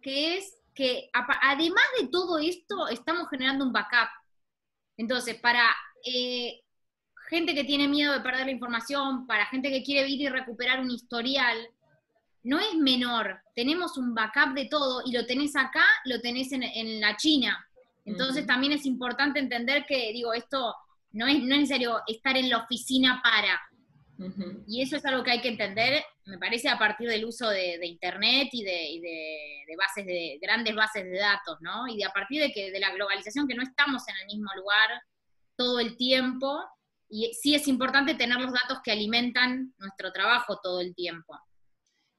que 0.02 0.38
es 0.38 0.58
que 0.74 1.12
además 1.14 1.84
de 2.00 2.08
todo 2.08 2.40
esto, 2.40 2.88
estamos 2.88 3.30
generando 3.30 3.64
un 3.64 3.72
backup. 3.72 4.10
Entonces, 4.98 5.36
para 5.36 5.70
eh, 6.04 6.62
gente 7.30 7.54
que 7.54 7.64
tiene 7.64 7.88
miedo 7.88 8.14
de 8.14 8.22
perder 8.22 8.48
la 8.48 8.54
información, 8.54 9.28
para 9.28 9.46
gente 9.46 9.70
que 9.70 9.84
quiere 9.84 10.10
ir 10.10 10.20
y 10.20 10.30
recuperar 10.30 10.80
un 10.80 10.90
historial, 10.90 11.60
no 12.42 12.58
es 12.58 12.74
menor. 12.74 13.44
Tenemos 13.54 13.96
un 14.00 14.16
backup 14.16 14.56
de 14.56 14.66
todo 14.66 15.04
y 15.06 15.12
lo 15.12 15.28
tenés 15.28 15.56
acá, 15.56 15.86
lo 16.06 16.22
tenés 16.22 16.52
en, 16.54 17.00
la 17.00 17.18
China. 17.18 17.64
Entonces 18.06 18.46
también 18.46 18.74
es 18.74 18.86
importante 18.86 19.40
entender 19.40 19.86
que, 19.88 20.12
digo, 20.12 20.34
esto 20.34 20.76
no 21.12 21.28
es, 21.28 21.40
no 21.40 21.56
es 21.56 21.62
necesario 21.62 22.02
estar 22.08 22.36
en 22.38 22.50
la 22.50 22.60
oficina 22.60 23.22
para. 23.24 23.60
Y 24.68 24.84
eso 24.84 24.98
es 24.98 25.06
algo 25.06 25.24
que 25.24 25.32
hay 25.32 25.42
que 25.42 25.48
entender, 25.48 26.04
me 26.26 26.38
parece, 26.38 26.70
a 26.70 26.78
partir 26.78 27.10
del 27.10 27.26
uso 27.26 27.50
de, 27.50 27.80
Internet 27.84 28.50
y, 28.52 28.64
de, 28.64 29.76
bases 29.78 30.06
de 30.06 30.38
grandes 30.40 30.76
bases 30.76 31.06
de 31.06 31.18
datos, 31.18 31.58
¿no? 31.62 31.88
Y 31.88 31.98
de 31.98 32.06
a 32.06 32.12
partir 32.12 32.40
de 32.40 32.52
que 32.52 32.72
de 32.72 32.80
la 32.80 32.92
globalización, 32.92 33.48
que 33.48 33.56
no 33.56 33.64
estamos 33.64 34.08
en 34.08 34.16
el 34.18 34.26
mismo 34.28 34.52
lugar 34.56 35.02
todo 35.56 35.80
el 35.80 35.98
tiempo, 35.98 36.60
y 37.10 37.34
sí 37.34 37.56
es 37.56 37.68
importante 37.68 38.14
tener 38.14 38.40
los 38.40 38.54
datos 38.54 38.80
que 38.84 38.92
alimentan 38.92 39.74
nuestro 39.80 40.12
trabajo 40.12 40.60
todo 40.62 40.82
el 40.82 40.94
tiempo. 40.94 41.38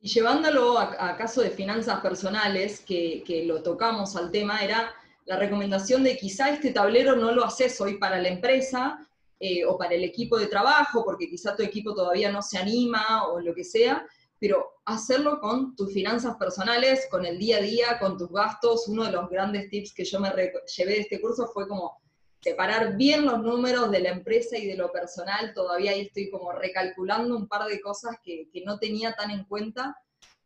Y 0.00 0.08
llevándolo 0.08 0.78
a, 0.78 1.16
caso 1.16 1.40
de 1.40 1.50
finanzas 1.50 2.00
personales, 2.00 2.80
que, 2.80 3.22
que 3.24 3.44
lo 3.44 3.62
tocamos 3.62 4.16
al 4.16 4.32
tema, 4.32 4.58
era 4.58 4.92
la 5.24 5.36
recomendación 5.36 6.02
de 6.04 6.16
quizá 6.16 6.50
este 6.50 6.72
tablero 6.72 7.16
no 7.16 7.32
lo 7.32 7.44
haces 7.44 7.80
hoy 7.80 7.98
para 7.98 8.20
la 8.20 8.28
empresa 8.28 8.98
eh, 9.38 9.64
o 9.64 9.76
para 9.76 9.94
el 9.94 10.04
equipo 10.04 10.38
de 10.38 10.46
trabajo, 10.46 11.04
porque 11.04 11.28
quizá 11.28 11.56
tu 11.56 11.62
equipo 11.62 11.94
todavía 11.94 12.30
no 12.30 12.42
se 12.42 12.58
anima 12.58 13.26
o 13.26 13.40
lo 13.40 13.54
que 13.54 13.64
sea, 13.64 14.06
pero 14.38 14.82
hacerlo 14.84 15.40
con 15.40 15.76
tus 15.76 15.92
finanzas 15.92 16.36
personales, 16.36 17.06
con 17.10 17.24
el 17.24 17.38
día 17.38 17.58
a 17.58 17.60
día, 17.60 17.98
con 18.00 18.18
tus 18.18 18.28
gastos. 18.30 18.88
Uno 18.88 19.04
de 19.04 19.12
los 19.12 19.30
grandes 19.30 19.70
tips 19.70 19.94
que 19.94 20.04
yo 20.04 20.18
me 20.18 20.30
llevé 20.30 20.92
de 20.94 21.00
este 21.00 21.20
curso 21.20 21.46
fue 21.46 21.68
como 21.68 22.00
separar 22.40 22.96
bien 22.96 23.24
los 23.24 23.40
números 23.40 23.90
de 23.92 24.00
la 24.00 24.10
empresa 24.10 24.58
y 24.58 24.66
de 24.66 24.76
lo 24.76 24.90
personal. 24.90 25.54
Todavía 25.54 25.92
ahí 25.92 26.02
estoy 26.02 26.28
como 26.28 26.50
recalculando 26.52 27.36
un 27.36 27.46
par 27.46 27.68
de 27.68 27.80
cosas 27.80 28.16
que, 28.22 28.48
no 28.66 28.78
tenía 28.78 29.12
tan 29.14 29.30
en 29.30 29.44
cuenta. 29.44 29.96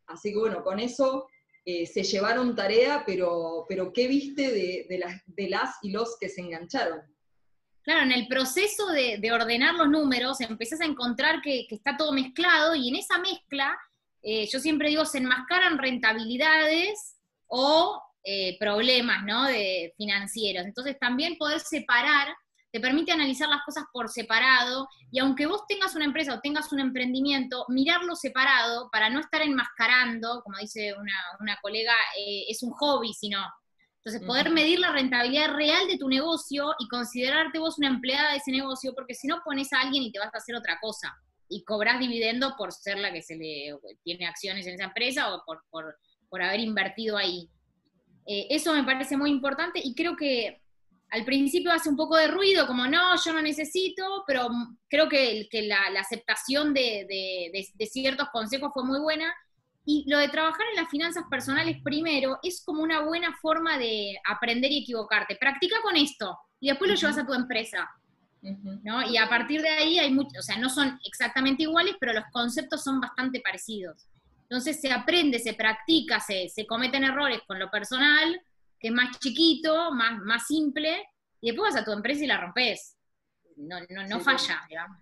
Así 0.06 0.32
que 0.32 0.38
bueno, 0.38 0.62
con 0.62 0.78
eso 0.78 1.26
eh, 1.68 1.84
se 1.84 2.04
llevaron 2.04 2.54
tarea, 2.54 3.02
pero, 3.04 3.66
pero 3.68 3.92
¿qué 3.92 4.06
viste 4.06 4.52
de, 4.88 4.98
las, 4.98 5.20
de 5.26 5.48
las 5.48 5.74
y 5.82 5.90
los 5.90 6.16
que 6.16 6.28
se 6.28 6.40
engancharon? 6.40 7.00
Claro, 7.82 8.02
en 8.02 8.12
el 8.12 8.28
proceso 8.28 8.86
de, 8.92 9.20
ordenar 9.32 9.74
los 9.74 9.88
números 9.88 10.40
empezás 10.40 10.80
a 10.80 10.84
encontrar 10.84 11.42
que, 11.42 11.66
está 11.68 11.96
todo 11.96 12.12
mezclado 12.12 12.76
y 12.76 12.88
en 12.88 12.94
esa 12.94 13.18
mezcla, 13.18 13.76
eh, 14.22 14.46
yo 14.46 14.60
siempre 14.60 14.90
digo, 14.90 15.04
se 15.04 15.18
enmascaran 15.18 15.78
rentabilidades 15.78 17.16
o 17.48 18.00
eh, 18.22 18.56
problemas 18.60 19.24
¿no? 19.24 19.46
de 19.46 19.92
financieros. 19.96 20.66
Entonces 20.66 20.96
también 21.00 21.36
poder 21.36 21.58
separar 21.58 22.28
te 22.76 22.80
permite 22.80 23.10
analizar 23.10 23.48
las 23.48 23.62
cosas 23.64 23.84
por 23.90 24.10
separado 24.10 24.86
y 25.10 25.18
aunque 25.18 25.46
vos 25.46 25.66
tengas 25.66 25.94
una 25.94 26.04
empresa 26.04 26.34
o 26.34 26.40
tengas 26.40 26.70
un 26.74 26.80
emprendimiento, 26.80 27.64
mirarlo 27.68 28.14
separado 28.14 28.90
para 28.92 29.08
no 29.08 29.18
estar 29.18 29.40
enmascarando, 29.40 30.42
como 30.42 30.58
dice 30.58 30.94
una, 31.40 31.58
colega, 31.62 31.94
eh, 32.18 32.44
es 32.48 32.62
un 32.62 32.72
hobby, 32.72 33.14
sino. 33.14 33.38
Entonces, 34.04 34.26
poder 34.26 34.50
medir 34.50 34.78
la 34.78 34.92
rentabilidad 34.92 35.54
real 35.54 35.88
de 35.88 35.96
tu 35.96 36.06
negocio 36.06 36.74
y 36.78 36.86
considerarte 36.88 37.58
vos 37.58 37.78
una 37.78 37.88
empleada 37.88 38.32
de 38.32 38.36
ese 38.36 38.52
negocio, 38.52 38.94
porque 38.94 39.14
si 39.14 39.26
no 39.26 39.40
pones 39.42 39.72
a 39.72 39.80
alguien 39.80 40.02
y 40.02 40.12
te 40.12 40.18
vas 40.18 40.34
a 40.34 40.36
hacer 40.36 40.54
otra 40.54 40.78
cosa 40.78 41.16
y 41.48 41.64
cobras 41.64 41.98
dividendo 41.98 42.56
por 42.58 42.72
ser 42.72 42.98
la 42.98 43.10
que 43.10 43.22
se 43.22 43.36
le 43.36 43.74
tiene 44.04 44.26
acciones 44.26 44.66
en 44.66 44.74
esa 44.74 44.84
empresa 44.84 45.34
o 45.34 45.42
por, 45.46 45.64
por, 45.70 46.42
haber 46.42 46.60
invertido 46.60 47.16
ahí. 47.16 47.48
Eh, 48.26 48.48
eso 48.50 48.74
me 48.74 48.84
parece 48.84 49.16
muy 49.16 49.30
importante 49.30 49.80
y 49.82 49.94
creo 49.94 50.14
que 50.14 50.60
al 51.10 51.24
principio 51.24 51.72
hace 51.72 51.88
un 51.88 51.96
poco 51.96 52.16
de 52.16 52.28
ruido, 52.28 52.66
como 52.66 52.86
no, 52.86 53.14
yo 53.24 53.32
no 53.32 53.40
necesito, 53.40 54.24
pero 54.26 54.48
creo 54.88 55.08
que, 55.08 55.48
la, 55.52 56.00
aceptación 56.00 56.74
de, 56.74 57.68
ciertos 57.90 58.28
consejos 58.30 58.70
fue 58.74 58.84
muy 58.84 59.00
buena. 59.00 59.32
Y 59.88 60.04
lo 60.10 60.18
de 60.18 60.28
trabajar 60.28 60.66
en 60.70 60.82
las 60.82 60.90
finanzas 60.90 61.24
personales 61.30 61.76
primero 61.84 62.40
es 62.42 62.64
como 62.64 62.82
una 62.82 63.02
buena 63.02 63.36
forma 63.40 63.78
de 63.78 64.16
aprender 64.28 64.72
y 64.72 64.82
equivocarte. 64.82 65.36
Practica 65.36 65.76
con 65.80 65.96
esto 65.96 66.36
y 66.58 66.68
después 66.68 66.90
lo 66.90 66.96
llevas 66.96 67.18
a 67.18 67.26
tu 67.26 67.32
empresa. 67.34 67.88
¿no? 68.82 69.08
Y 69.08 69.16
a 69.16 69.28
partir 69.28 69.62
de 69.62 69.68
ahí 69.68 69.98
hay 69.98 70.12
muchos, 70.12 70.38
o 70.38 70.42
sea, 70.42 70.58
no 70.58 70.68
son 70.68 70.98
exactamente 71.04 71.62
iguales, 71.62 71.94
pero 72.00 72.12
los 72.12 72.24
conceptos 72.32 72.82
son 72.82 73.00
bastante 73.00 73.40
parecidos. 73.40 74.08
Entonces 74.42 74.80
se 74.80 74.92
aprende, 74.92 75.38
se 75.38 75.54
practica, 75.54 76.18
se, 76.18 76.48
se 76.48 76.66
cometen 76.66 77.04
errores 77.04 77.40
con 77.46 77.58
lo 77.58 77.70
personal, 77.70 78.40
que 78.86 78.90
es 78.90 78.94
más 78.94 79.18
chiquito, 79.18 79.90
más, 79.90 80.20
más 80.22 80.46
simple, 80.46 81.04
y 81.40 81.48
después 81.50 81.74
vas 81.74 81.82
a 81.82 81.84
tu 81.84 81.90
empresa 81.90 82.22
y 82.22 82.28
la 82.28 82.40
rompes. 82.40 82.96
No, 83.56 83.80
no, 83.90 84.06
no 84.06 84.20
falla, 84.20 84.62
digamos. 84.68 84.98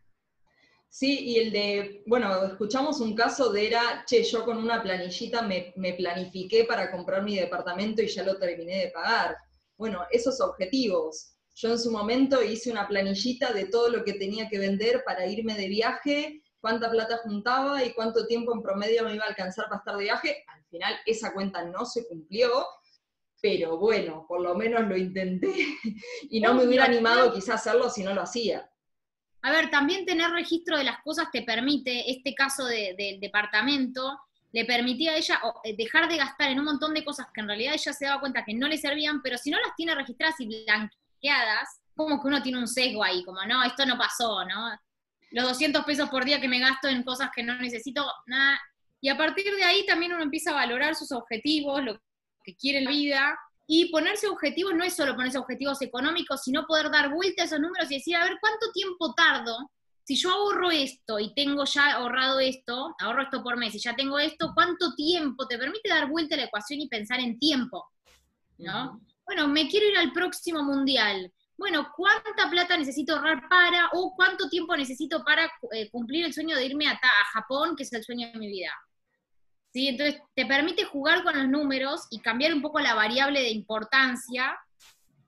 Sí, 0.89 1.19
y 1.21 1.39
el 1.39 1.53
de, 1.53 2.03
bueno, 2.07 2.45
escuchamos 2.45 3.01
un 3.01 3.15
caso 3.15 3.53
de 3.53 3.67
era, 3.67 4.05
che, 4.07 4.23
yo 4.23 4.43
con 4.47 4.57
una 4.57 4.83
planillita 4.83 5.43
me, 5.43 5.75
me, 5.77 5.93
planifiqué 5.93 6.65
para 6.65 6.91
comprar 6.91 7.23
mi 7.23 7.37
departamento 7.37 8.01
y 8.01 8.07
ya 8.07 8.23
lo 8.23 8.39
terminé 8.39 8.87
de 8.87 8.91
pagar. 8.91 9.37
Bueno, 9.77 10.07
esos 10.11 10.41
objetivos. 10.41 11.35
Yo 11.55 11.71
en 11.73 11.79
su 11.79 11.91
momento 11.91 12.43
hice 12.43 12.71
una 12.71 12.89
planillita 12.89 13.53
de 13.53 13.67
todo 13.67 13.91
lo 13.91 14.03
que 14.03 14.15
tenía 14.15 14.49
que 14.49 14.59
vender 14.59 15.03
para 15.05 15.27
irme 15.27 15.57
de 15.57 15.69
viaje, 15.69 16.43
cuánta 16.59 16.91
plata 16.91 17.19
juntaba 17.19 17.85
y 17.85 17.93
cuánto 17.93 18.27
tiempo 18.27 18.55
en 18.55 18.63
promedio 18.63 19.05
me 19.05 19.15
iba 19.15 19.25
a 19.25 19.29
alcanzar 19.29 19.67
para 19.67 19.81
estar 19.81 19.97
de 19.99 20.05
viaje. 20.05 20.45
Al 20.47 20.65
final 20.71 20.95
esa 21.05 21.35
cuenta 21.35 21.65
no 21.67 21.85
se 21.85 22.07
cumplió, 22.09 22.65
pero 23.45 23.77
bueno, 23.77 24.25
por 24.27 24.41
lo 24.41 24.55
menos 24.55 24.89
lo 24.89 24.97
intenté 24.97 25.53
y 26.31 26.41
no 26.41 26.55
me 26.55 26.65
hubiera 26.65 26.87
animado 26.87 27.31
quizás 27.31 27.51
a 27.51 27.55
hacerlo 27.57 27.91
si 27.91 28.03
no 28.03 28.15
lo 28.15 28.23
hacía. 28.23 28.67
A 29.43 29.51
ver, 29.53 29.69
también 29.69 30.07
tener 30.07 30.31
registro 30.31 30.79
de 30.79 30.85
las 30.85 31.03
cosas 31.03 31.27
te 31.31 31.43
permite, 31.43 32.11
este 32.11 32.35
caso 32.35 32.65
del 32.65 33.21
departamento, 33.21 34.19
le 34.51 34.65
permitía 34.65 35.13
a 35.13 35.17
ella 35.17 35.43
eh, 35.63 35.77
dejar 35.77 36.09
de 36.09 36.17
gastar 36.17 36.53
en 36.53 36.59
un 36.59 36.65
montón 36.65 36.95
de 36.95 37.05
cosas 37.05 37.27
que 37.35 37.43
en 37.43 37.49
realidad 37.49 37.75
ella 37.75 37.93
se 37.93 38.07
daba 38.07 38.21
cuenta 38.21 38.47
que 38.47 38.55
no 38.55 38.67
le 38.67 38.79
servían, 38.79 39.21
pero 39.21 39.37
si 39.37 39.51
no 39.51 39.59
las 39.61 39.77
tiene 39.77 39.95
registradas 39.95 40.41
y 40.41 40.47
blanqueadas, 40.47 41.83
como 41.95 42.23
que 42.23 42.29
uno 42.29 42.43
tiene 42.43 42.57
un 42.57 42.67
sesgo 42.67 43.05
ahí, 43.05 43.23
como 43.25 43.45
no, 43.45 43.63
esto 43.63 43.85
no 43.85 43.99
pasó, 43.99 44.43
¿no? 44.47 44.71
Los 45.33 45.49
200 45.49 45.85
pesos 45.85 46.09
por 46.09 46.25
día 46.25 46.41
que 46.41 46.49
me 46.49 46.61
gasto 46.61 46.89
en 46.89 47.03
cosas 47.03 47.29
que 47.37 47.43
no 47.43 47.59
necesito, 47.59 48.11
nada. 48.25 48.59
Y 49.03 49.11
a 49.11 49.19
partir 49.19 49.55
de 49.55 49.65
ahí 49.65 49.85
también 49.85 50.15
uno 50.15 50.23
empieza 50.23 50.53
a 50.53 50.55
valorar 50.55 50.95
sus 50.95 51.13
objetivos, 51.13 51.85
lo 51.85 52.01
que 52.45 52.55
quiere 52.55 52.81
la 52.83 52.91
vida. 52.91 53.39
Y 53.67 53.91
ponerse 53.91 54.29
objetivos 54.29 54.75
no 54.75 54.85
es 54.85 54.95
solo 54.95 55.17
ponerse 55.17 55.39
objetivos 55.39 55.81
económicos, 55.81 56.43
sino 56.43 56.67
poder 56.67 56.91
dar 56.91 57.11
vuelta 57.11 57.43
a 57.43 57.47
esos 57.47 57.61
números 57.61 57.91
y 57.91 57.95
decir, 57.95 58.15
a 58.15 58.25
ver, 58.25 58.37
¿cuánto 58.41 58.71
tiempo 58.73 59.15
tardo? 59.15 59.71
Si 60.05 60.17
yo 60.17 60.31
ahorro 60.31 60.71
esto 60.71 61.19
y 61.19 61.35
tengo 61.35 61.65
ya 61.65 61.93
ahorrado 61.93 62.39
esto, 62.39 62.95
ahorro 62.99 63.23
esto 63.23 63.43
por 63.43 63.57
mes 63.57 63.75
y 63.75 63.79
ya 63.79 63.97
tengo 63.97 64.19
esto, 64.19 64.53
¿cuánto 64.55 64.95
tiempo? 64.95 65.49
Te 65.49 65.57
permite 65.57 65.89
dar 65.89 66.11
vuelta 66.11 66.35
a 66.35 66.39
la 66.39 66.45
ecuación 66.45 66.83
y 66.83 66.89
pensar 66.89 67.21
en 67.21 67.39
tiempo, 67.39 67.87
¿no? 68.59 69.01
Bueno, 69.25 69.49
me 69.49 69.67
quiero 69.67 69.89
ir 69.89 69.97
al 69.97 70.13
próximo 70.13 70.63
mundial. 70.63 71.33
Bueno, 71.57 71.91
¿cuánta 71.97 72.51
plata 72.51 72.77
necesito 72.77 73.15
ahorrar 73.15 73.49
para 73.49 73.89
o 73.95 74.15
cuánto 74.15 74.51
tiempo 74.51 74.77
necesito 74.77 75.25
para 75.25 75.51
eh, 75.73 75.89
cumplir 75.91 76.27
el 76.27 76.35
sueño 76.35 76.55
de 76.55 76.67
irme 76.67 76.87
a, 76.87 76.93
a 76.93 77.25
Japón, 77.33 77.75
que 77.75 77.85
es 77.85 77.93
el 77.95 78.05
sueño 78.05 78.31
de 78.31 78.39
mi 78.39 78.49
vida? 78.49 78.73
¿Sí? 79.75 79.89
Entonces, 79.89 80.23
te 80.35 80.47
permite 80.47 80.85
jugar 80.85 81.25
con 81.25 81.37
los 81.37 81.49
números 81.49 82.07
y 82.09 82.21
cambiar 82.21 82.55
un 82.55 82.63
poco 82.63 82.79
la 82.79 82.95
variable 82.95 83.41
de 83.41 83.51
importancia, 83.51 84.57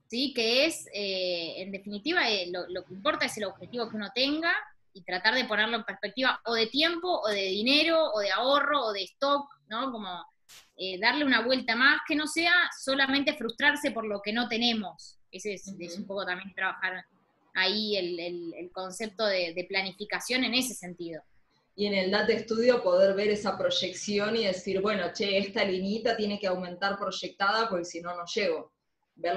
¿sí? 0.09 0.33
Que 0.33 0.67
es, 0.67 0.87
eh, 0.95 1.55
en 1.59 1.73
definitiva, 1.73 2.31
eh, 2.31 2.50
lo, 2.50 2.85
que 2.85 2.95
importa 2.95 3.26
es 3.26 3.37
el 3.37 3.45
objetivo 3.45 3.91
que 3.91 3.97
uno 3.97 4.11
tenga 4.15 4.53
y 4.95 5.03
tratar 5.03 5.35
de 5.35 5.45
ponerlo 5.45 5.76
en 5.76 5.85
perspectiva 5.85 6.41
o 6.45 6.55
de 6.55 6.69
tiempo, 6.69 7.21
o 7.21 7.29
de 7.29 7.43
dinero, 7.43 8.12
o 8.15 8.21
de 8.21 8.31
ahorro, 8.31 8.87
o 8.87 8.93
de 8.93 9.03
stock, 9.03 9.50
¿no? 9.69 9.91
Como 9.91 10.25
eh, 10.76 10.99
darle 11.00 11.25
una 11.25 11.43
vuelta 11.43 11.75
más, 11.75 12.00
que 12.07 12.15
no 12.15 12.29
sea 12.29 12.55
solamente 12.81 13.35
frustrarse 13.35 13.91
por 13.91 14.07
lo 14.07 14.23
que 14.23 14.33
no 14.33 14.49
tenemos. 14.49 15.19
Ese 15.33 15.55
es, 15.55 15.67
un 15.99 16.07
poco 16.07 16.25
también 16.25 16.55
trabajar 16.55 17.05
ahí 17.53 17.97
el, 17.97 18.71
concepto 18.73 19.26
de 19.26 19.67
planificación 19.69 20.45
en 20.45 20.55
ese 20.55 20.75
sentido 20.75 21.23
y 21.78 21.87
en 21.87 21.95
el 21.95 22.11
Data 22.11 22.37
Studio 22.38 22.83
poder 22.83 23.14
ver 23.14 23.28
esa 23.28 23.56
proyección 23.56 24.35
y 24.35 24.47
decir, 24.47 24.80
bueno, 24.80 25.12
che, 25.12 25.37
esta 25.37 25.62
linita 25.62 26.16
tiene 26.16 26.38
que 26.38 26.47
aumentar 26.47 26.97
proyectada 26.99 27.68
porque 27.68 27.85
si 27.85 28.00
no, 28.00 28.16
no 28.16 28.25
llego. 28.25 28.73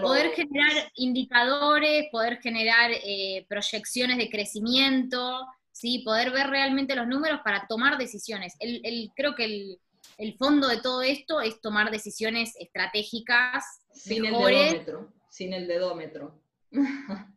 Poder 0.01 0.31
generar 0.31 0.91
indicadores, 0.95 2.07
poder 2.11 2.39
generar 2.41 2.91
eh, 2.91 3.45
proyecciones 3.47 4.17
de 4.17 4.29
crecimiento, 4.29 5.45
¿sí? 5.71 5.99
poder 5.99 6.31
ver 6.31 6.47
realmente 6.47 6.95
los 6.95 7.07
números 7.07 7.41
para 7.43 7.65
tomar 7.67 7.97
decisiones. 7.97 8.55
El, 8.59 9.11
creo 9.15 9.35
que 9.35 9.77
el, 10.17 10.37
fondo 10.37 10.67
de 10.67 10.81
todo 10.81 11.01
esto 11.01 11.41
es 11.41 11.59
tomar 11.59 11.91
decisiones 11.91 12.55
estratégicas. 12.57 13.65
Sin 13.91 14.25
el 14.25 14.33
dedómetro, 14.33 15.13
sin 15.29 15.53
el 15.53 15.67
dedómetro. 15.67 16.41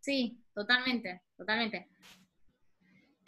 sí, 0.00 0.42
totalmente, 0.54 1.22
totalmente. 1.36 1.88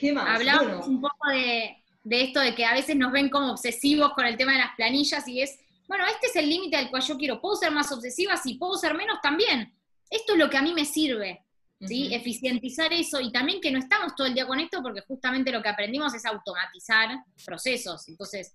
¿Qué 0.00 0.14
más? 0.14 0.26
Hablamos 0.26 0.88
un 0.88 1.00
poco 1.00 1.28
de, 1.30 1.76
de 2.02 2.23
esto 2.23 2.40
de 2.40 2.54
que 2.54 2.64
a 2.64 2.73
veces 2.73 2.97
nos 2.97 3.12
ven 3.12 3.28
como 3.28 3.52
obsesivos 3.52 4.14
con 4.14 4.25
el 4.25 4.38
tema 4.38 4.52
de 4.52 4.59
las 4.59 4.75
planillas 4.75 5.28
y 5.28 5.42
es, 5.42 5.59
bueno, 5.87 6.04
este 6.07 6.28
es 6.28 6.37
el 6.37 6.49
límite 6.49 6.76
al 6.76 6.88
cual 6.88 7.02
yo 7.02 7.19
quiero, 7.19 7.40
puedo 7.40 7.57
ser 7.57 7.71
más 7.71 7.92
obsesiva, 7.92 8.37
si 8.38 8.54
puedo 8.54 8.78
ser 8.78 8.95
menos 8.95 9.19
también. 9.23 9.75
Esto 10.09 10.33
es 10.33 10.38
lo 10.38 10.49
que 10.49 10.57
a 10.57 10.62
mí 10.62 10.73
me 10.73 10.87
sirve, 10.87 11.45
¿sí? 11.87 12.14
Eficientizar 12.14 12.90
eso 12.95 13.21
y 13.21 13.30
también 13.30 13.61
que 13.61 13.71
no 13.71 13.78
estamos 13.78 14.14
todo 14.14 14.26
el 14.26 14.35
día 14.35 14.47
con 14.47 14.59
esto 14.59 14.83
porque 14.83 15.02
justamente 15.02 15.52
lo 15.52 15.62
que 15.62 15.69
aprendimos 15.69 16.14
es 16.14 16.25
automatizar 16.25 17.11
procesos. 17.45 18.09
Entonces, 18.09 18.54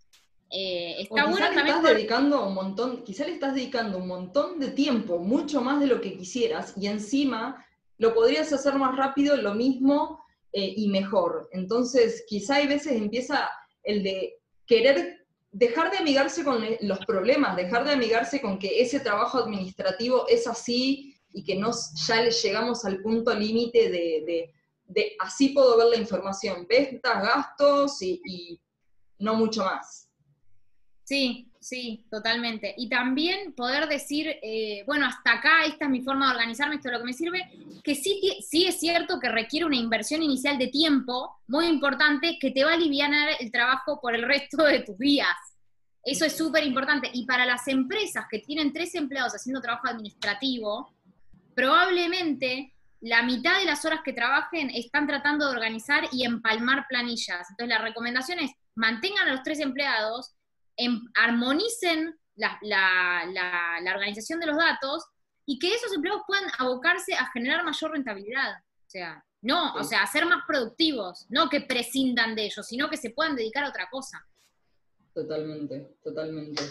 eh, 0.49 0.95
está 0.99 1.25
bueno 1.25 1.49
le 1.49 1.61
Estás 1.61 1.83
dedicando 1.83 2.47
un 2.47 2.55
montón, 2.55 3.03
quizá 3.03 3.25
le 3.25 3.33
estás 3.33 3.53
dedicando 3.53 3.99
un 3.99 4.07
montón 4.07 4.59
de 4.59 4.69
tiempo, 4.69 5.19
mucho 5.19 5.61
más 5.61 5.79
de 5.79 5.87
lo 5.87 6.01
que 6.01 6.17
quisieras, 6.17 6.73
y 6.75 6.87
encima 6.87 7.63
lo 7.97 8.15
podrías 8.15 8.51
hacer 8.51 8.75
más 8.75 8.95
rápido, 8.95 9.37
lo 9.37 9.53
mismo 9.53 10.24
eh, 10.57 10.73
y 10.77 10.87
mejor. 10.87 11.49
Entonces, 11.51 12.23
quizá 12.29 12.55
hay 12.55 12.67
veces 12.67 12.93
empieza 12.93 13.49
el 13.83 14.03
de 14.03 14.35
querer 14.65 15.27
dejar 15.51 15.91
de 15.91 15.97
amigarse 15.97 16.45
con 16.45 16.63
los 16.79 16.99
problemas, 17.05 17.57
dejar 17.57 17.83
de 17.83 17.91
amigarse 17.91 18.39
con 18.39 18.57
que 18.57 18.81
ese 18.81 19.01
trabajo 19.01 19.37
administrativo 19.39 20.25
es 20.29 20.47
así 20.47 21.13
y 21.33 21.43
que 21.43 21.57
nos, 21.57 21.91
ya 22.07 22.21
le 22.21 22.31
llegamos 22.31 22.85
al 22.85 23.01
punto 23.01 23.33
límite 23.33 23.89
de, 23.89 24.53
de, 24.85 25.17
así 25.19 25.49
puedo 25.49 25.77
ver 25.77 25.87
la 25.87 25.97
información, 25.97 26.65
ventas, 26.69 27.21
gastos 27.21 28.01
y 28.01 28.57
no 29.19 29.35
mucho 29.35 29.65
más. 29.65 30.09
Sí, 31.03 31.51
sí, 31.65 32.05
totalmente. 32.11 32.75
Y 32.77 32.89
también 32.89 33.53
poder 33.53 33.87
decir, 33.87 34.27
eh, 34.43 34.83
bueno, 34.85 35.07
hasta 35.07 35.33
acá, 35.33 35.65
esta 35.65 35.85
es 35.85 35.91
mi 35.91 36.03
forma 36.03 36.27
de 36.27 36.35
organizarme, 36.35 36.75
esto 36.75 36.89
es 36.89 36.93
lo 36.93 36.99
que 36.99 37.05
me 37.05 37.13
sirve, 37.13 37.49
que 37.83 37.95
sí, 37.95 38.21
sí 38.47 38.67
es 38.67 38.79
cierto 38.79 39.19
que 39.19 39.29
requiere 39.29 39.65
una 39.65 39.75
inversión 39.75 40.21
inicial 40.21 40.59
de 40.59 40.67
tiempo 40.67 41.41
muy 41.47 41.65
importante 41.65 42.37
que 42.39 42.51
te 42.51 42.63
va 42.63 42.71
a 42.71 42.75
aliviar 42.75 43.11
el 43.39 43.51
trabajo 43.51 43.99
por 43.99 44.13
el 44.13 44.21
resto 44.21 44.63
de 44.63 44.81
tus 44.81 44.97
días. 44.99 45.35
Eso 46.03 46.25
es 46.25 46.37
súper 46.37 46.63
importante. 46.63 47.09
Y 47.13 47.25
para 47.25 47.47
las 47.47 47.67
empresas 47.67 48.25
que 48.29 48.39
tienen 48.39 48.71
tres 48.71 48.93
empleados 48.93 49.33
haciendo 49.33 49.59
trabajo 49.59 49.87
administrativo, 49.87 50.93
probablemente 51.55 52.75
la 53.01 53.23
mitad 53.23 53.57
de 53.57 53.65
las 53.65 53.83
horas 53.85 54.01
que 54.05 54.13
trabajen 54.13 54.69
están 54.69 55.07
tratando 55.07 55.47
de 55.47 55.55
organizar 55.55 56.03
y 56.11 56.25
empalmar 56.25 56.85
planillas. 56.87 57.49
Entonces 57.49 57.69
la 57.69 57.79
recomendación 57.79 58.37
es 58.37 58.51
mantengan 58.75 59.29
a 59.29 59.31
los 59.31 59.41
tres 59.41 59.59
empleados 59.59 60.35
Em, 60.77 61.01
armonicen 61.15 62.17
la, 62.35 62.59
organización 63.95 64.39
de 64.39 64.47
los 64.47 64.57
datos 64.57 65.05
y 65.45 65.57
que 65.57 65.73
esos 65.73 65.93
empleados 65.93 66.23
puedan 66.27 66.45
abocarse 66.57 67.13
a 67.13 67.31
generar 67.31 67.63
mayor 67.63 67.91
rentabilidad. 67.91 68.55
O 68.59 68.89
sea, 68.89 69.23
no, 69.41 69.73
o 69.75 69.83
sea, 69.83 70.03
a 70.03 70.07
ser 70.07 70.25
más 70.25 70.43
productivos, 70.47 71.25
no 71.29 71.49
que 71.49 71.61
prescindan 71.61 72.35
de 72.35 72.45
ellos, 72.45 72.65
sino 72.67 72.89
que 72.89 72.97
se 72.97 73.11
puedan 73.11 73.35
dedicar 73.35 73.63
a 73.63 73.69
otra 73.69 73.87
cosa. 73.89 74.25
Totalmente, 75.13 75.97
totalmente. 76.03 76.63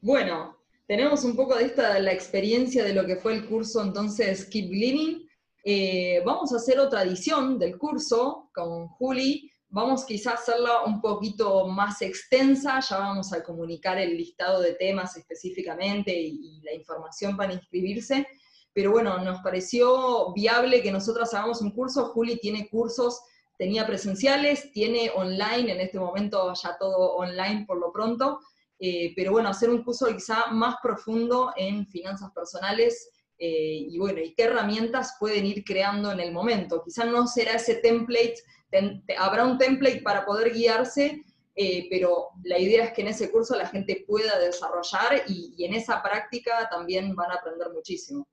Bueno, 0.00 0.58
tenemos 0.86 1.24
un 1.24 1.36
poco 1.36 1.56
de 1.56 1.66
esta, 1.66 1.98
la 2.00 2.12
experiencia 2.12 2.84
de 2.84 2.92
lo 2.92 3.06
que 3.06 3.16
fue 3.16 3.34
el 3.34 3.46
curso 3.46 3.82
entonces 3.82 4.44
Keep 4.46 4.70
Living. 4.70 5.26
Eh, 5.64 6.20
vamos 6.26 6.52
a 6.52 6.56
hacer 6.56 6.80
otra 6.80 7.04
edición 7.04 7.58
del 7.58 7.78
curso 7.78 8.50
con 8.52 8.88
Juli, 8.88 9.51
Vamos 9.74 10.04
quizás 10.04 10.34
a 10.34 10.36
hacerla 10.36 10.82
un 10.84 11.00
poquito 11.00 11.66
más 11.66 12.02
extensa, 12.02 12.78
ya 12.80 12.98
vamos 12.98 13.32
a 13.32 13.42
comunicar 13.42 13.96
el 13.96 14.18
listado 14.18 14.60
de 14.60 14.74
temas 14.74 15.16
específicamente 15.16 16.14
y, 16.14 16.60
la 16.62 16.74
información 16.74 17.38
para 17.38 17.54
inscribirse, 17.54 18.26
pero 18.74 18.90
bueno, 18.90 19.16
nos 19.24 19.40
pareció 19.40 20.30
viable 20.34 20.82
que 20.82 20.92
nosotras 20.92 21.32
hagamos 21.32 21.62
un 21.62 21.70
curso. 21.70 22.10
Juli 22.12 22.38
tiene 22.38 22.68
cursos, 22.68 23.18
tenía 23.56 23.86
presenciales, 23.86 24.70
tiene 24.72 25.10
online, 25.14 25.72
en 25.72 25.80
este 25.80 25.98
momento 25.98 26.52
ya 26.52 26.76
todo 26.78 27.16
online 27.16 27.64
por 27.66 27.78
lo 27.78 27.90
pronto, 27.92 28.40
eh, 28.78 29.14
pero 29.16 29.32
bueno, 29.32 29.48
hacer 29.48 29.70
un 29.70 29.82
curso 29.82 30.06
quizá 30.14 30.48
más 30.50 30.76
profundo 30.82 31.50
en 31.56 31.86
finanzas 31.86 32.30
personales 32.32 33.08
eh, 33.38 33.86
y 33.88 33.98
bueno, 33.98 34.20
y 34.20 34.34
qué 34.34 34.44
herramientas 34.44 35.16
pueden 35.18 35.46
ir 35.46 35.64
creando 35.64 36.12
en 36.12 36.20
el 36.20 36.30
momento. 36.30 36.82
Quizá 36.84 37.06
no 37.06 37.26
será 37.26 37.54
ese 37.54 37.76
template 37.76 38.34
habrá 39.18 39.44
un 39.44 39.58
template 39.58 40.02
para 40.02 40.24
poder 40.24 40.52
guiarse, 40.52 41.22
eh, 41.54 41.86
pero 41.90 42.30
la 42.44 42.58
idea 42.58 42.84
es 42.84 42.92
que 42.92 43.02
en 43.02 43.08
ese 43.08 43.30
curso 43.30 43.56
la 43.56 43.68
gente 43.68 44.04
pueda 44.06 44.38
desarrollar 44.38 45.24
y, 45.26 45.62
en 45.64 45.74
esa 45.74 46.02
práctica 46.02 46.68
también 46.70 47.14
van 47.14 47.30
a 47.30 47.34
aprender 47.34 47.68
muchísimo. 47.72 48.26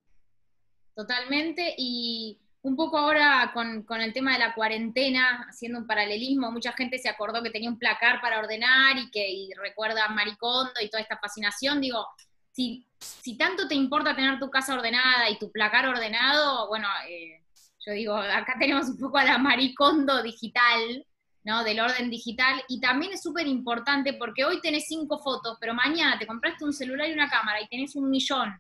Totalmente, 0.95 1.75
y 1.78 2.39
un 2.62 2.75
poco 2.75 2.97
ahora 2.97 3.52
con, 3.54 4.02
el 4.02 4.13
tema 4.13 4.34
de 4.34 4.39
la 4.39 4.54
cuarentena, 4.54 5.47
haciendo 5.49 5.80
un 5.80 5.88
paralelismo, 5.88 6.52
mucha 6.52 6.73
gente 6.73 6.97
se 6.97 7.10
acordó 7.10 7.43
que 7.43 7.52
tenía 7.52 7.69
un 7.69 7.80
placar 7.80 8.21
para 8.21 8.39
ordenar 8.39 8.97
y 8.97 9.12
que 9.12 9.49
recuerda 9.62 10.06
a 10.06 10.10
Maricondo 10.10 10.73
y 10.82 10.89
toda 10.89 11.02
esta 11.02 11.17
fascinación, 11.17 11.82
digo, 11.82 12.06
si, 12.52 12.86
si 12.99 13.38
tanto 13.38 13.67
te 13.67 13.75
importa 13.75 14.15
tener 14.15 14.39
tu 14.39 14.49
casa 14.49 14.73
ordenada 14.73 15.30
y 15.30 15.38
tu 15.38 15.52
placar 15.52 15.88
ordenado, 15.88 16.67
bueno, 16.67 16.88
eh, 17.08 17.43
yo 17.86 17.94
digo, 17.94 18.15
acá 18.15 18.56
tenemos 18.60 18.89
un 18.89 18.98
poco 18.98 19.18
a 19.18 19.24
la 19.24 19.38
maricondo 19.38 20.22
digital, 20.22 21.06
¿no? 21.44 21.63
Del 21.63 21.80
orden 21.80 22.10
digital, 22.10 22.62
y 22.68 22.80
también 22.80 23.13
es 23.13 23.22
súper 23.22 23.48
importante 23.48 24.13
porque 24.13 24.44
hoy 24.44 24.60
tenés 24.62 24.88
cinco 24.88 25.20
fotos, 25.20 25.58
pero 25.60 25.74
mañana 25.74 26.20
te 26.20 26.28
compraste 26.28 26.65
un 26.65 26.74
celular 26.74 27.10
y 27.10 27.13
una 27.13 27.30
cámara 27.30 27.62
y 27.62 27.68
tenés 27.68 27.96
un 27.96 28.10
millón. 28.10 28.54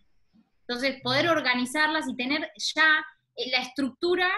Entonces, 0.61 1.01
poder 1.01 1.27
organizarlas 1.27 2.07
y 2.07 2.15
tener 2.15 2.49
ya 2.55 3.05
eh, 3.35 3.49
la 3.51 3.59
estructura 3.59 4.29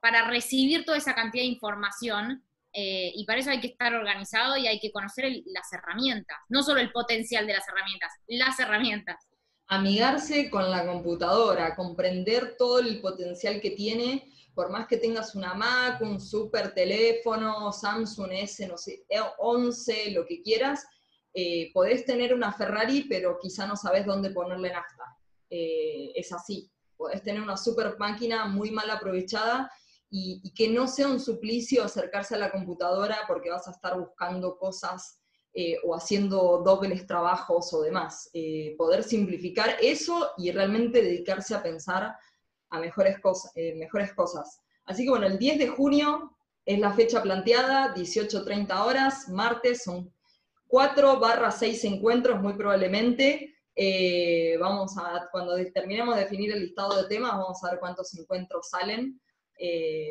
para 0.00 0.28
recibir 0.28 0.84
toda 0.84 0.98
esa 0.98 1.14
cantidad 1.14 1.44
de 1.44 1.48
información, 1.48 2.42
eh, 2.72 3.12
y 3.14 3.24
para 3.24 3.38
eso 3.38 3.50
hay 3.50 3.60
que 3.60 3.68
estar 3.68 3.94
organizado 3.94 4.56
y 4.56 4.66
hay 4.66 4.80
que 4.80 4.90
conocer 4.90 5.30
las 5.46 5.72
herramientas, 5.72 6.38
no 6.48 6.62
solo 6.62 6.80
el 6.80 6.90
potencial 6.90 7.46
de 7.46 7.52
las 7.52 7.68
herramientas, 7.68 8.12
las 8.26 8.58
herramientas 8.58 9.28
amigarse 9.66 10.50
con 10.50 10.70
la 10.70 10.86
computadora, 10.86 11.74
comprender 11.74 12.56
todo 12.58 12.80
el 12.80 13.00
potencial 13.00 13.60
que 13.60 13.70
tiene, 13.70 14.30
por 14.54 14.70
más 14.70 14.86
que 14.86 14.98
tengas 14.98 15.34
una 15.34 15.54
Mac, 15.54 16.00
un 16.00 16.20
super 16.20 16.72
teléfono, 16.74 17.72
Samsung 17.72 18.32
S, 18.32 18.66
no 18.68 18.76
sé, 18.76 19.04
11, 19.38 20.12
lo 20.12 20.24
que 20.26 20.42
quieras, 20.42 20.86
eh, 21.32 21.72
podés 21.72 22.04
tener 22.04 22.32
una 22.32 22.52
Ferrari, 22.52 23.06
pero 23.08 23.38
quizá 23.40 23.66
no 23.66 23.74
sabes 23.74 24.06
dónde 24.06 24.30
ponerle 24.30 24.72
nafta. 24.72 25.04
Eh, 25.50 26.12
es 26.14 26.32
así. 26.32 26.70
Podés 26.96 27.22
tener 27.22 27.42
una 27.42 27.56
super 27.56 27.98
máquina 27.98 28.46
muy 28.46 28.70
mal 28.70 28.88
aprovechada 28.88 29.70
y, 30.08 30.52
que 30.54 30.68
no 30.68 30.86
sea 30.86 31.08
un 31.08 31.18
suplicio 31.18 31.82
acercarse 31.82 32.36
a 32.36 32.38
la 32.38 32.52
computadora 32.52 33.18
porque 33.26 33.50
vas 33.50 33.66
a 33.66 33.72
estar 33.72 33.98
buscando 33.98 34.56
cosas 34.56 35.20
eh, 35.56 35.78
o 35.84 35.94
haciendo 35.94 36.62
dobles 36.64 37.06
trabajos 37.06 37.72
o 37.72 37.82
demás. 37.82 38.28
Eh, 38.32 38.74
poder 38.76 39.04
simplificar 39.04 39.76
eso 39.80 40.32
y 40.36 40.50
realmente 40.50 41.00
dedicarse 41.00 41.54
a 41.54 41.62
pensar 41.62 42.16
a 42.70 42.80
mejores, 42.80 43.20
cosas, 43.20 43.52
eh, 43.54 43.72
mejores 43.76 44.12
cosas. 44.14 44.60
Así 44.84 45.04
que 45.04 45.10
bueno, 45.10 45.26
el 45.26 45.38
10 45.38 45.60
de 45.60 45.68
junio 45.68 46.36
es 46.66 46.80
la 46.80 46.92
fecha 46.92 47.22
planteada, 47.22 47.94
18.30 47.94 48.84
horas, 48.84 49.28
martes, 49.28 49.84
son 49.84 50.12
4 50.66 51.20
barra 51.20 51.52
6 51.52 51.84
encuentros 51.84 52.42
muy 52.42 52.54
probablemente. 52.54 53.54
vamos 54.58 54.98
a, 54.98 55.28
cuando 55.30 55.54
terminemos 55.72 56.16
de 56.16 56.22
definir 56.22 56.50
el 56.50 56.62
listado 56.62 57.00
de 57.00 57.08
temas, 57.08 57.30
vamos 57.30 57.62
a 57.62 57.70
ver 57.70 57.78
cuántos 57.78 58.12
encuentros 58.18 58.70
salen. 58.70 59.20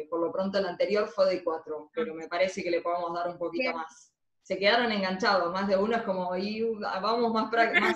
por 0.09 0.21
lo 0.21 0.31
pronto 0.31 0.57
el 0.57 0.65
anterior 0.67 1.09
fue 1.09 1.29
de 1.35 1.43
4, 1.43 1.91
pero 1.93 2.13
me 2.15 2.29
parece 2.29 2.63
que 2.63 2.71
le 2.71 2.81
podemos 2.81 3.13
dar 3.13 3.27
un 3.27 3.37
poquito 3.37 3.73
más 3.73 4.12
se 4.43 4.59
quedaron 4.59 4.91
enganchados, 4.91 5.51
más 5.51 5.67
de 5.67 5.77
uno 5.77 5.95
es 5.95 6.03
como, 6.03 6.35
y 6.35 6.61
vamos 6.61 7.33
más, 7.33 7.51
más. 7.81 7.95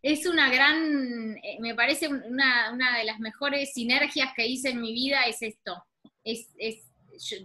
Es 0.00 0.26
una 0.26 0.48
gran, 0.48 1.36
eh, 1.38 1.58
me 1.60 1.74
parece 1.74 2.06
una, 2.08 2.98
de 2.98 3.04
las 3.04 3.18
mejores 3.18 3.72
sinergias 3.74 4.32
que 4.36 4.46
hice 4.46 4.70
en 4.70 4.80
mi 4.80 4.92
vida 4.92 5.26
es 5.26 5.42
esto, 5.42 5.84
es, 6.22 6.48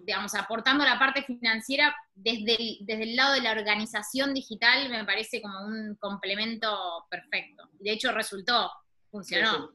digamos, 0.06 0.36
aportando 0.36 0.86
la 0.86 1.00
parte 1.00 1.24
financiera 1.24 1.96
desde 2.14 2.56
el, 2.56 2.78
desde 2.82 3.04
el 3.04 3.16
lado 3.16 3.34
de 3.34 3.42
la 3.42 3.54
organización 3.54 4.36
digital, 4.36 4.88
me 4.90 5.04
parece 5.04 5.42
como 5.42 5.66
un 5.66 5.96
complemento 5.96 7.08
perfecto. 7.10 7.70
De 7.80 7.92
hecho, 7.92 8.12
resultó, 8.12 8.70
funcionó. 9.10 9.72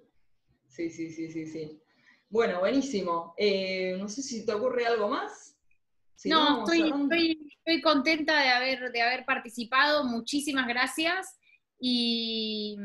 Sí, 0.68 0.88
sí, 0.88 1.10
sí, 1.10 1.32
sí, 1.32 1.46
sí. 1.46 1.82
Bueno, 2.30 2.60
buenísimo. 2.60 3.34
Eh, 3.36 3.96
no 3.98 4.08
sé 4.08 4.22
si 4.22 4.46
te 4.46 4.52
ocurre 4.52 4.86
algo 4.86 5.08
más 5.08 5.57
no, 6.24 6.60
estoy, 6.60 6.92
estoy, 7.58 7.80
contenta 7.82 8.40
de 8.40 8.48
haber, 8.48 8.90
de 8.90 9.02
haber 9.02 9.24
participado, 9.24 10.04
muchísimas 10.04 10.66
gracias. 10.66 11.38
Y, 11.80 12.76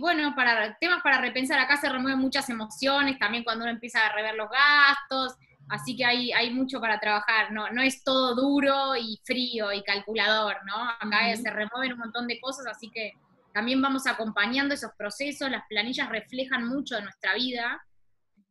bueno, 0.00 0.34
para 0.34 0.76
temas 0.78 1.02
para 1.02 1.20
repensar, 1.20 1.60
acá 1.60 1.76
se 1.76 1.88
remueven 1.88 2.18
muchas 2.18 2.48
emociones, 2.50 3.18
también 3.18 3.44
cuando 3.44 3.64
uno 3.64 3.72
empieza 3.72 4.04
a 4.04 4.12
rever 4.12 4.34
los 4.34 4.48
gastos, 4.50 5.36
así 5.68 5.96
que 5.96 6.04
hay, 6.04 6.32
hay 6.32 6.50
mucho 6.52 6.80
para 6.80 6.98
trabajar, 6.98 7.52
no, 7.52 7.70
no 7.70 7.80
es 7.80 8.02
todo 8.02 8.34
duro 8.34 8.96
y 8.96 9.20
frío 9.24 9.72
y 9.72 9.84
calculador, 9.84 10.56
¿no? 10.66 10.76
Acá 10.76 11.36
se 11.36 11.48
remueven 11.48 11.92
un 11.92 12.00
montón 12.00 12.26
de 12.26 12.40
cosas, 12.40 12.66
así 12.66 12.90
que 12.90 13.12
también 13.54 13.80
vamos 13.80 14.08
acompañando 14.08 14.74
esos 14.74 14.90
procesos, 14.98 15.48
las 15.48 15.64
planillas 15.68 16.08
reflejan 16.08 16.66
mucho 16.66 16.96
de 16.96 17.02
nuestra 17.02 17.34
vida, 17.34 17.80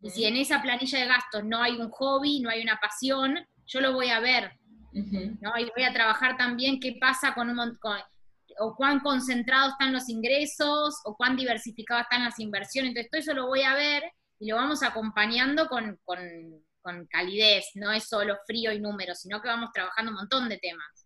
y 0.01 0.09
si 0.11 0.23
en 0.23 0.37
esa 0.37 0.61
planilla 0.61 0.99
de 0.99 1.07
gastos 1.07 1.43
no 1.43 1.61
hay 1.61 1.75
un 1.75 1.89
hobby, 1.89 2.39
no 2.39 2.49
hay 2.49 2.61
una 2.61 2.79
pasión, 2.79 3.37
yo 3.69 3.79
lo 3.81 3.93
voy 3.93 4.09
a 4.09 4.19
ver 4.19 4.59
¿no? 4.93 5.51
Y 5.57 5.71
voy 5.75 5.83
a 5.83 5.93
trabajar 5.93 6.37
también 6.37 6.79
qué 6.79 6.97
pasa 6.99 7.33
con 7.33 7.49
un 7.49 7.55
montón, 7.55 7.99
o 8.59 8.75
cuán 8.75 8.99
concentrados 8.99 9.73
están 9.73 9.93
los 9.93 10.09
ingresos, 10.09 10.99
o 11.05 11.15
cuán 11.15 11.35
diversificadas 11.35 12.03
están 12.03 12.25
las 12.25 12.39
inversiones. 12.39 12.89
Entonces, 12.89 13.09
todo 13.11 13.21
eso 13.21 13.33
lo 13.33 13.47
voy 13.47 13.61
a 13.61 13.75
ver 13.75 14.03
y 14.39 14.49
lo 14.49 14.55
vamos 14.55 14.83
acompañando 14.83 15.67
con, 15.67 15.99
con, 16.03 16.19
con 16.81 17.05
calidez, 17.07 17.65
no 17.75 17.91
es 17.91 18.05
solo 18.05 18.37
frío 18.45 18.71
y 18.71 18.79
números, 18.79 19.19
sino 19.19 19.41
que 19.41 19.47
vamos 19.47 19.69
trabajando 19.73 20.11
un 20.11 20.17
montón 20.17 20.49
de 20.49 20.57
temas. 20.57 21.05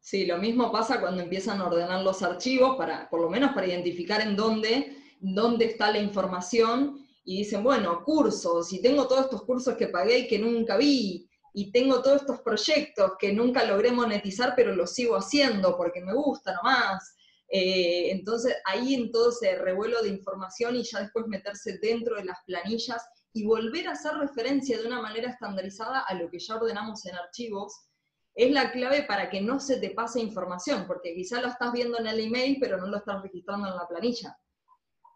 Sí, 0.00 0.26
lo 0.26 0.38
mismo 0.38 0.70
pasa 0.70 1.00
cuando 1.00 1.22
empiezan 1.22 1.60
a 1.60 1.66
ordenar 1.66 2.02
los 2.02 2.22
archivos, 2.22 2.76
para, 2.76 3.08
por 3.10 3.20
lo 3.20 3.28
menos 3.28 3.52
para 3.52 3.66
identificar 3.66 4.20
en 4.20 4.36
dónde, 4.36 4.96
dónde 5.20 5.64
está 5.64 5.90
la 5.90 5.98
información, 5.98 7.04
y 7.24 7.38
dicen, 7.38 7.64
bueno, 7.64 8.04
cursos, 8.04 8.72
y 8.72 8.80
tengo 8.80 9.08
todos 9.08 9.24
estos 9.24 9.42
cursos 9.42 9.76
que 9.76 9.88
pagué 9.88 10.20
y 10.20 10.28
que 10.28 10.38
nunca 10.38 10.76
vi, 10.76 11.25
y 11.58 11.72
tengo 11.72 12.02
todos 12.02 12.20
estos 12.20 12.42
proyectos 12.42 13.12
que 13.18 13.32
nunca 13.32 13.64
logré 13.64 13.90
monetizar, 13.90 14.52
pero 14.54 14.76
los 14.76 14.92
sigo 14.92 15.16
haciendo 15.16 15.74
porque 15.74 16.02
me 16.02 16.12
gusta 16.12 16.52
nomás. 16.52 17.16
Eh, 17.48 18.10
entonces, 18.10 18.56
ahí 18.66 18.92
en 18.92 19.10
todo 19.10 19.30
ese 19.30 19.56
revuelo 19.56 20.02
de 20.02 20.10
información 20.10 20.76
y 20.76 20.82
ya 20.82 21.00
después 21.00 21.26
meterse 21.28 21.78
dentro 21.78 22.16
de 22.16 22.26
las 22.26 22.36
planillas 22.44 23.02
y 23.32 23.46
volver 23.46 23.88
a 23.88 23.92
hacer 23.92 24.12
referencia 24.18 24.78
de 24.78 24.86
una 24.86 25.00
manera 25.00 25.30
estandarizada 25.30 26.00
a 26.00 26.12
lo 26.12 26.28
que 26.28 26.38
ya 26.38 26.56
ordenamos 26.56 27.06
en 27.06 27.14
archivos, 27.14 27.86
es 28.34 28.52
la 28.52 28.70
clave 28.70 29.04
para 29.04 29.30
que 29.30 29.40
no 29.40 29.58
se 29.58 29.80
te 29.80 29.92
pase 29.92 30.20
información, 30.20 30.86
porque 30.86 31.14
quizá 31.14 31.40
lo 31.40 31.48
estás 31.48 31.72
viendo 31.72 31.98
en 31.98 32.06
el 32.06 32.20
email, 32.20 32.58
pero 32.60 32.76
no 32.76 32.86
lo 32.86 32.98
estás 32.98 33.22
registrando 33.22 33.66
en 33.68 33.76
la 33.76 33.88
planilla. 33.88 34.36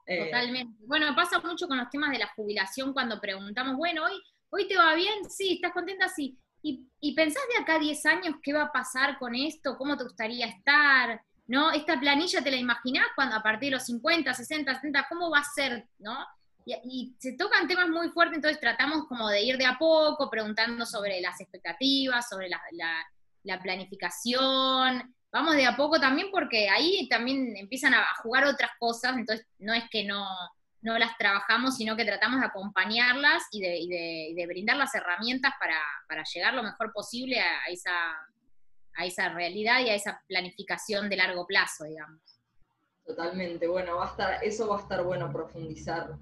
Eh, 0.07 0.25
Totalmente. 0.25 0.83
Bueno, 0.87 1.15
pasa 1.15 1.39
mucho 1.41 1.69
con 1.69 1.77
los 1.77 1.91
temas 1.91 2.13
de 2.13 2.19
la 2.19 2.33
jubilación 2.35 2.95
cuando 2.95 3.21
preguntamos, 3.21 3.77
bueno, 3.77 4.07
hoy, 4.07 4.15
hoy 4.51 4.69
te 4.69 4.77
va 4.77 4.95
bien, 4.95 5.29
sí, 5.29 5.55
estás 5.55 5.73
contenta, 5.73 6.09
sí. 6.09 6.39
¿Y, 6.63 6.87
y 7.01 7.15
pensás 7.15 7.43
de 7.55 7.63
acá 7.63 7.77
a 7.77 7.79
10 7.79 8.07
años 8.07 8.35
qué 8.43 8.53
va 8.53 8.65
a 8.65 8.73
pasar 8.73 9.19
con 9.19 9.35
esto? 9.35 9.77
¿Cómo 9.79 9.97
te 9.97 10.05
gustaría 10.05 10.47
estar? 10.47 11.23
¿No? 11.47 11.73
Esta 11.73 11.99
planilla 11.99 12.45
te 12.45 12.51
la 12.51 12.59
imaginás 12.59 13.07
cuando 13.17 13.37
a 13.37 13.43
partir 13.43 13.71
de 13.71 13.77
los 13.77 13.87
50, 13.87 14.35
60, 14.35 14.75
70, 14.75 15.07
¿cómo 15.09 15.31
va 15.31 15.39
a 15.39 15.45
ser? 15.45 15.89
¿No? 15.99 16.17
y, 16.85 17.15
se 17.19 17.33
tocan 17.33 17.67
temas 17.67 17.89
muy 17.89 18.09
fuertes, 18.11 18.37
entonces 18.37 18.61
tratamos 18.61 19.07
como 19.07 19.29
de 19.29 19.43
ir 19.43 19.59
de 19.59 19.67
a 19.67 19.77
poco, 19.79 20.31
preguntando 20.31 20.87
sobre 20.87 21.21
las 21.21 21.41
expectativas, 21.41 22.29
sobre 22.29 22.49
la, 22.49 23.59
planificación, 23.63 25.15
vamos 25.33 25.57
de 25.57 25.67
a 25.67 25.77
poco 25.77 25.99
también 25.99 26.29
porque 26.31 26.69
ahí 26.69 27.09
también 27.09 27.57
empiezan 27.57 27.95
a, 27.95 28.05
jugar 28.23 28.45
otras 28.45 28.71
cosas, 28.79 29.17
entonces 29.17 29.47
no 29.59 29.73
es 29.73 29.85
que 29.91 30.05
no, 30.05 30.27
no 30.83 30.99
las 30.99 31.17
trabajamos, 31.19 31.77
sino 31.77 31.97
que 31.97 32.05
tratamos 32.05 32.41
de 32.41 32.47
acompañarlas 32.47 33.43
y 33.51 33.61
de, 33.61 34.35
de, 34.35 34.47
brindar 34.47 34.77
las 34.77 34.95
herramientas 34.95 35.53
para, 35.61 35.79
para, 36.09 36.25
llegar 36.25 36.55
lo 36.55 36.63
mejor 36.63 36.93
posible 36.93 37.41
a, 37.41 37.67
esa, 37.69 37.93
a 38.97 39.05
esa 39.05 39.29
realidad 39.29 39.81
y 39.81 39.91
a 39.91 39.95
esa 39.95 40.23
planificación 40.27 41.09
de 41.09 41.17
largo 41.17 41.47
plazo, 41.47 41.85
digamos. 41.85 42.21
Totalmente, 43.05 43.67
bueno, 43.67 43.97
va 43.97 44.07
a 44.07 44.11
estar, 44.11 44.45
eso 44.45 44.69
va 44.69 44.79
a 44.79 44.81
estar 44.81 45.03
bueno 45.03 45.31
profundizar 45.31 46.17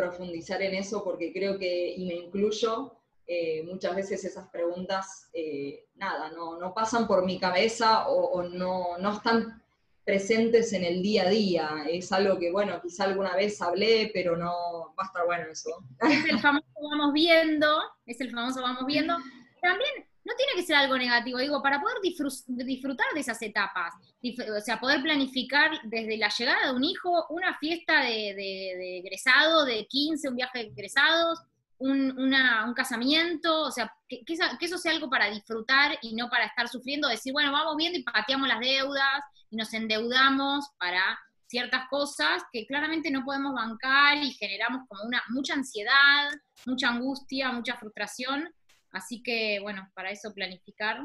profundizar 0.00 0.62
en 0.62 0.74
eso 0.74 1.04
porque 1.04 1.32
creo 1.32 1.58
que, 1.58 1.94
y 1.94 2.06
me 2.06 2.14
incluyo, 2.14 2.96
eh, 3.26 3.62
muchas 3.64 3.94
veces 3.94 4.24
esas 4.24 4.48
preguntas, 4.48 5.28
eh, 5.32 5.84
nada, 5.94 6.30
no, 6.30 6.58
no, 6.58 6.74
pasan 6.74 7.06
por 7.06 7.24
mi 7.24 7.38
cabeza 7.38 8.08
o, 8.08 8.42
no, 8.42 8.98
no, 8.98 9.12
están 9.12 9.62
presentes 10.04 10.72
en 10.72 10.84
el 10.84 11.02
día 11.02 11.24
a 11.24 11.30
día. 11.30 11.70
Es 11.88 12.12
algo 12.12 12.38
que, 12.38 12.50
bueno, 12.50 12.80
quizá 12.82 13.04
alguna 13.04 13.34
vez 13.36 13.60
hablé, 13.60 14.10
pero 14.12 14.36
no 14.36 14.94
va 14.98 15.04
a 15.04 15.06
estar 15.06 15.26
bueno 15.26 15.44
eso. 15.50 15.70
Es 16.08 16.24
el 16.24 16.38
famoso 16.40 16.66
vamos 16.90 17.12
viendo, 17.12 17.66
es 18.06 18.20
el 18.20 18.30
famoso 18.30 18.62
vamos 18.62 18.86
viendo. 18.86 19.16
También 19.60 19.90
no 20.24 20.34
tiene 20.36 20.52
que 20.54 20.62
ser 20.62 20.76
algo 20.76 20.96
negativo, 20.96 21.38
digo, 21.38 21.62
para 21.62 21.80
poder 21.80 21.96
disfrutar 22.02 23.06
de 23.14 23.20
esas 23.20 23.40
etapas, 23.42 23.94
o 24.24 24.60
sea, 24.60 24.78
poder 24.78 25.02
planificar 25.02 25.70
desde 25.84 26.18
la 26.18 26.28
llegada 26.28 26.66
de 26.66 26.76
un 26.76 26.84
hijo 26.84 27.26
una 27.30 27.56
fiesta 27.58 28.02
de, 28.02 28.98
egresado, 28.98 29.64
de 29.64 29.86
15, 29.86 30.28
un 30.28 30.36
viaje 30.36 30.58
de 30.58 30.64
egresados, 30.66 31.40
un, 31.78 32.30
casamiento, 32.76 33.62
o 33.62 33.70
sea, 33.70 33.92
que, 34.08 34.22
eso 34.60 34.78
sea 34.78 34.92
algo 34.92 35.08
para 35.08 35.30
disfrutar 35.30 35.98
y 36.02 36.14
no 36.14 36.28
para 36.28 36.44
estar 36.44 36.68
sufriendo, 36.68 37.08
decir, 37.08 37.32
bueno, 37.32 37.50
vamos 37.50 37.76
viendo 37.76 37.98
y 37.98 38.02
pateamos 38.02 38.46
las 38.46 38.60
deudas 38.60 39.22
y 39.50 39.56
nos 39.56 39.74
endeudamos 39.74 40.70
para 40.78 41.18
ciertas 41.46 41.88
cosas 41.88 42.42
que 42.52 42.66
claramente 42.66 43.10
no 43.10 43.24
podemos 43.24 43.54
bancar 43.54 44.18
y 44.18 44.30
generamos 44.32 44.86
como 44.88 45.02
una 45.04 45.22
mucha 45.30 45.54
ansiedad, 45.54 46.30
mucha 46.64 46.88
angustia, 46.88 47.50
mucha 47.52 47.76
frustración 47.76 48.48
Así 48.92 49.22
que, 49.22 49.58
bueno, 49.60 49.88
para 49.94 50.10
eso 50.10 50.34
planificar 50.34 50.98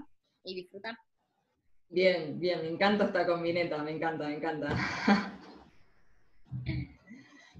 y 0.43 0.55
disfrutar. 0.55 0.97
Bien, 1.89 2.39
bien, 2.39 2.61
me 2.61 2.69
encanta 2.69 3.05
esta 3.05 3.25
combineta, 3.25 3.77
me 3.83 3.91
encanta, 3.91 4.27
me 4.27 4.35
encanta. 4.35 4.75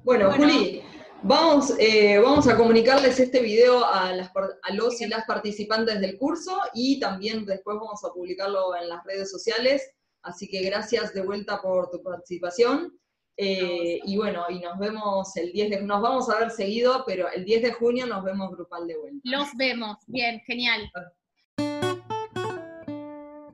bueno, 0.03 0.31
Juli, 0.31 0.81
vamos, 1.21 1.75
eh, 1.79 2.17
vamos 2.17 2.47
a 2.47 2.57
comunicarles 2.57 3.19
este 3.19 3.39
video 3.39 3.85
a, 3.85 4.09
a 4.09 4.73
los 4.73 5.01
y 5.01 5.07
las 5.07 5.25
participantes 5.25 6.01
del 6.01 6.17
curso 6.17 6.59
y 6.73 6.99
también 6.99 7.45
después 7.45 7.77
vamos 7.77 8.03
a 8.03 8.11
publicarlo 8.11 8.75
en 8.75 8.89
las 8.89 9.03
redes 9.03 9.29
sociales. 9.29 9.91
Así 10.25 10.47
que 10.47 10.61
gracias 10.63 11.13
de 11.13 11.21
vuelta 11.21 11.61
por 11.61 11.89
tu 11.89 12.01
participación. 12.01 12.99
Eh, 13.37 13.99
y 14.03 14.17
bueno, 14.17 14.45
y 14.49 14.59
nos 14.59 14.77
vemos 14.79 15.35
el 15.35 15.51
10 15.51 15.69
de 15.69 15.81
nos 15.81 16.01
vamos 16.01 16.29
a 16.29 16.39
ver 16.39 16.51
seguido, 16.51 17.03
pero 17.05 17.29
el 17.29 17.43
10 17.43 17.63
de 17.63 17.73
junio 17.73 18.05
nos 18.05 18.23
vemos 18.23 18.51
grupal 18.51 18.87
de 18.87 18.97
vuelta. 18.97 19.19
Los 19.23 19.49
vemos, 19.55 19.97
bien, 20.07 20.41
genial. 20.41 20.89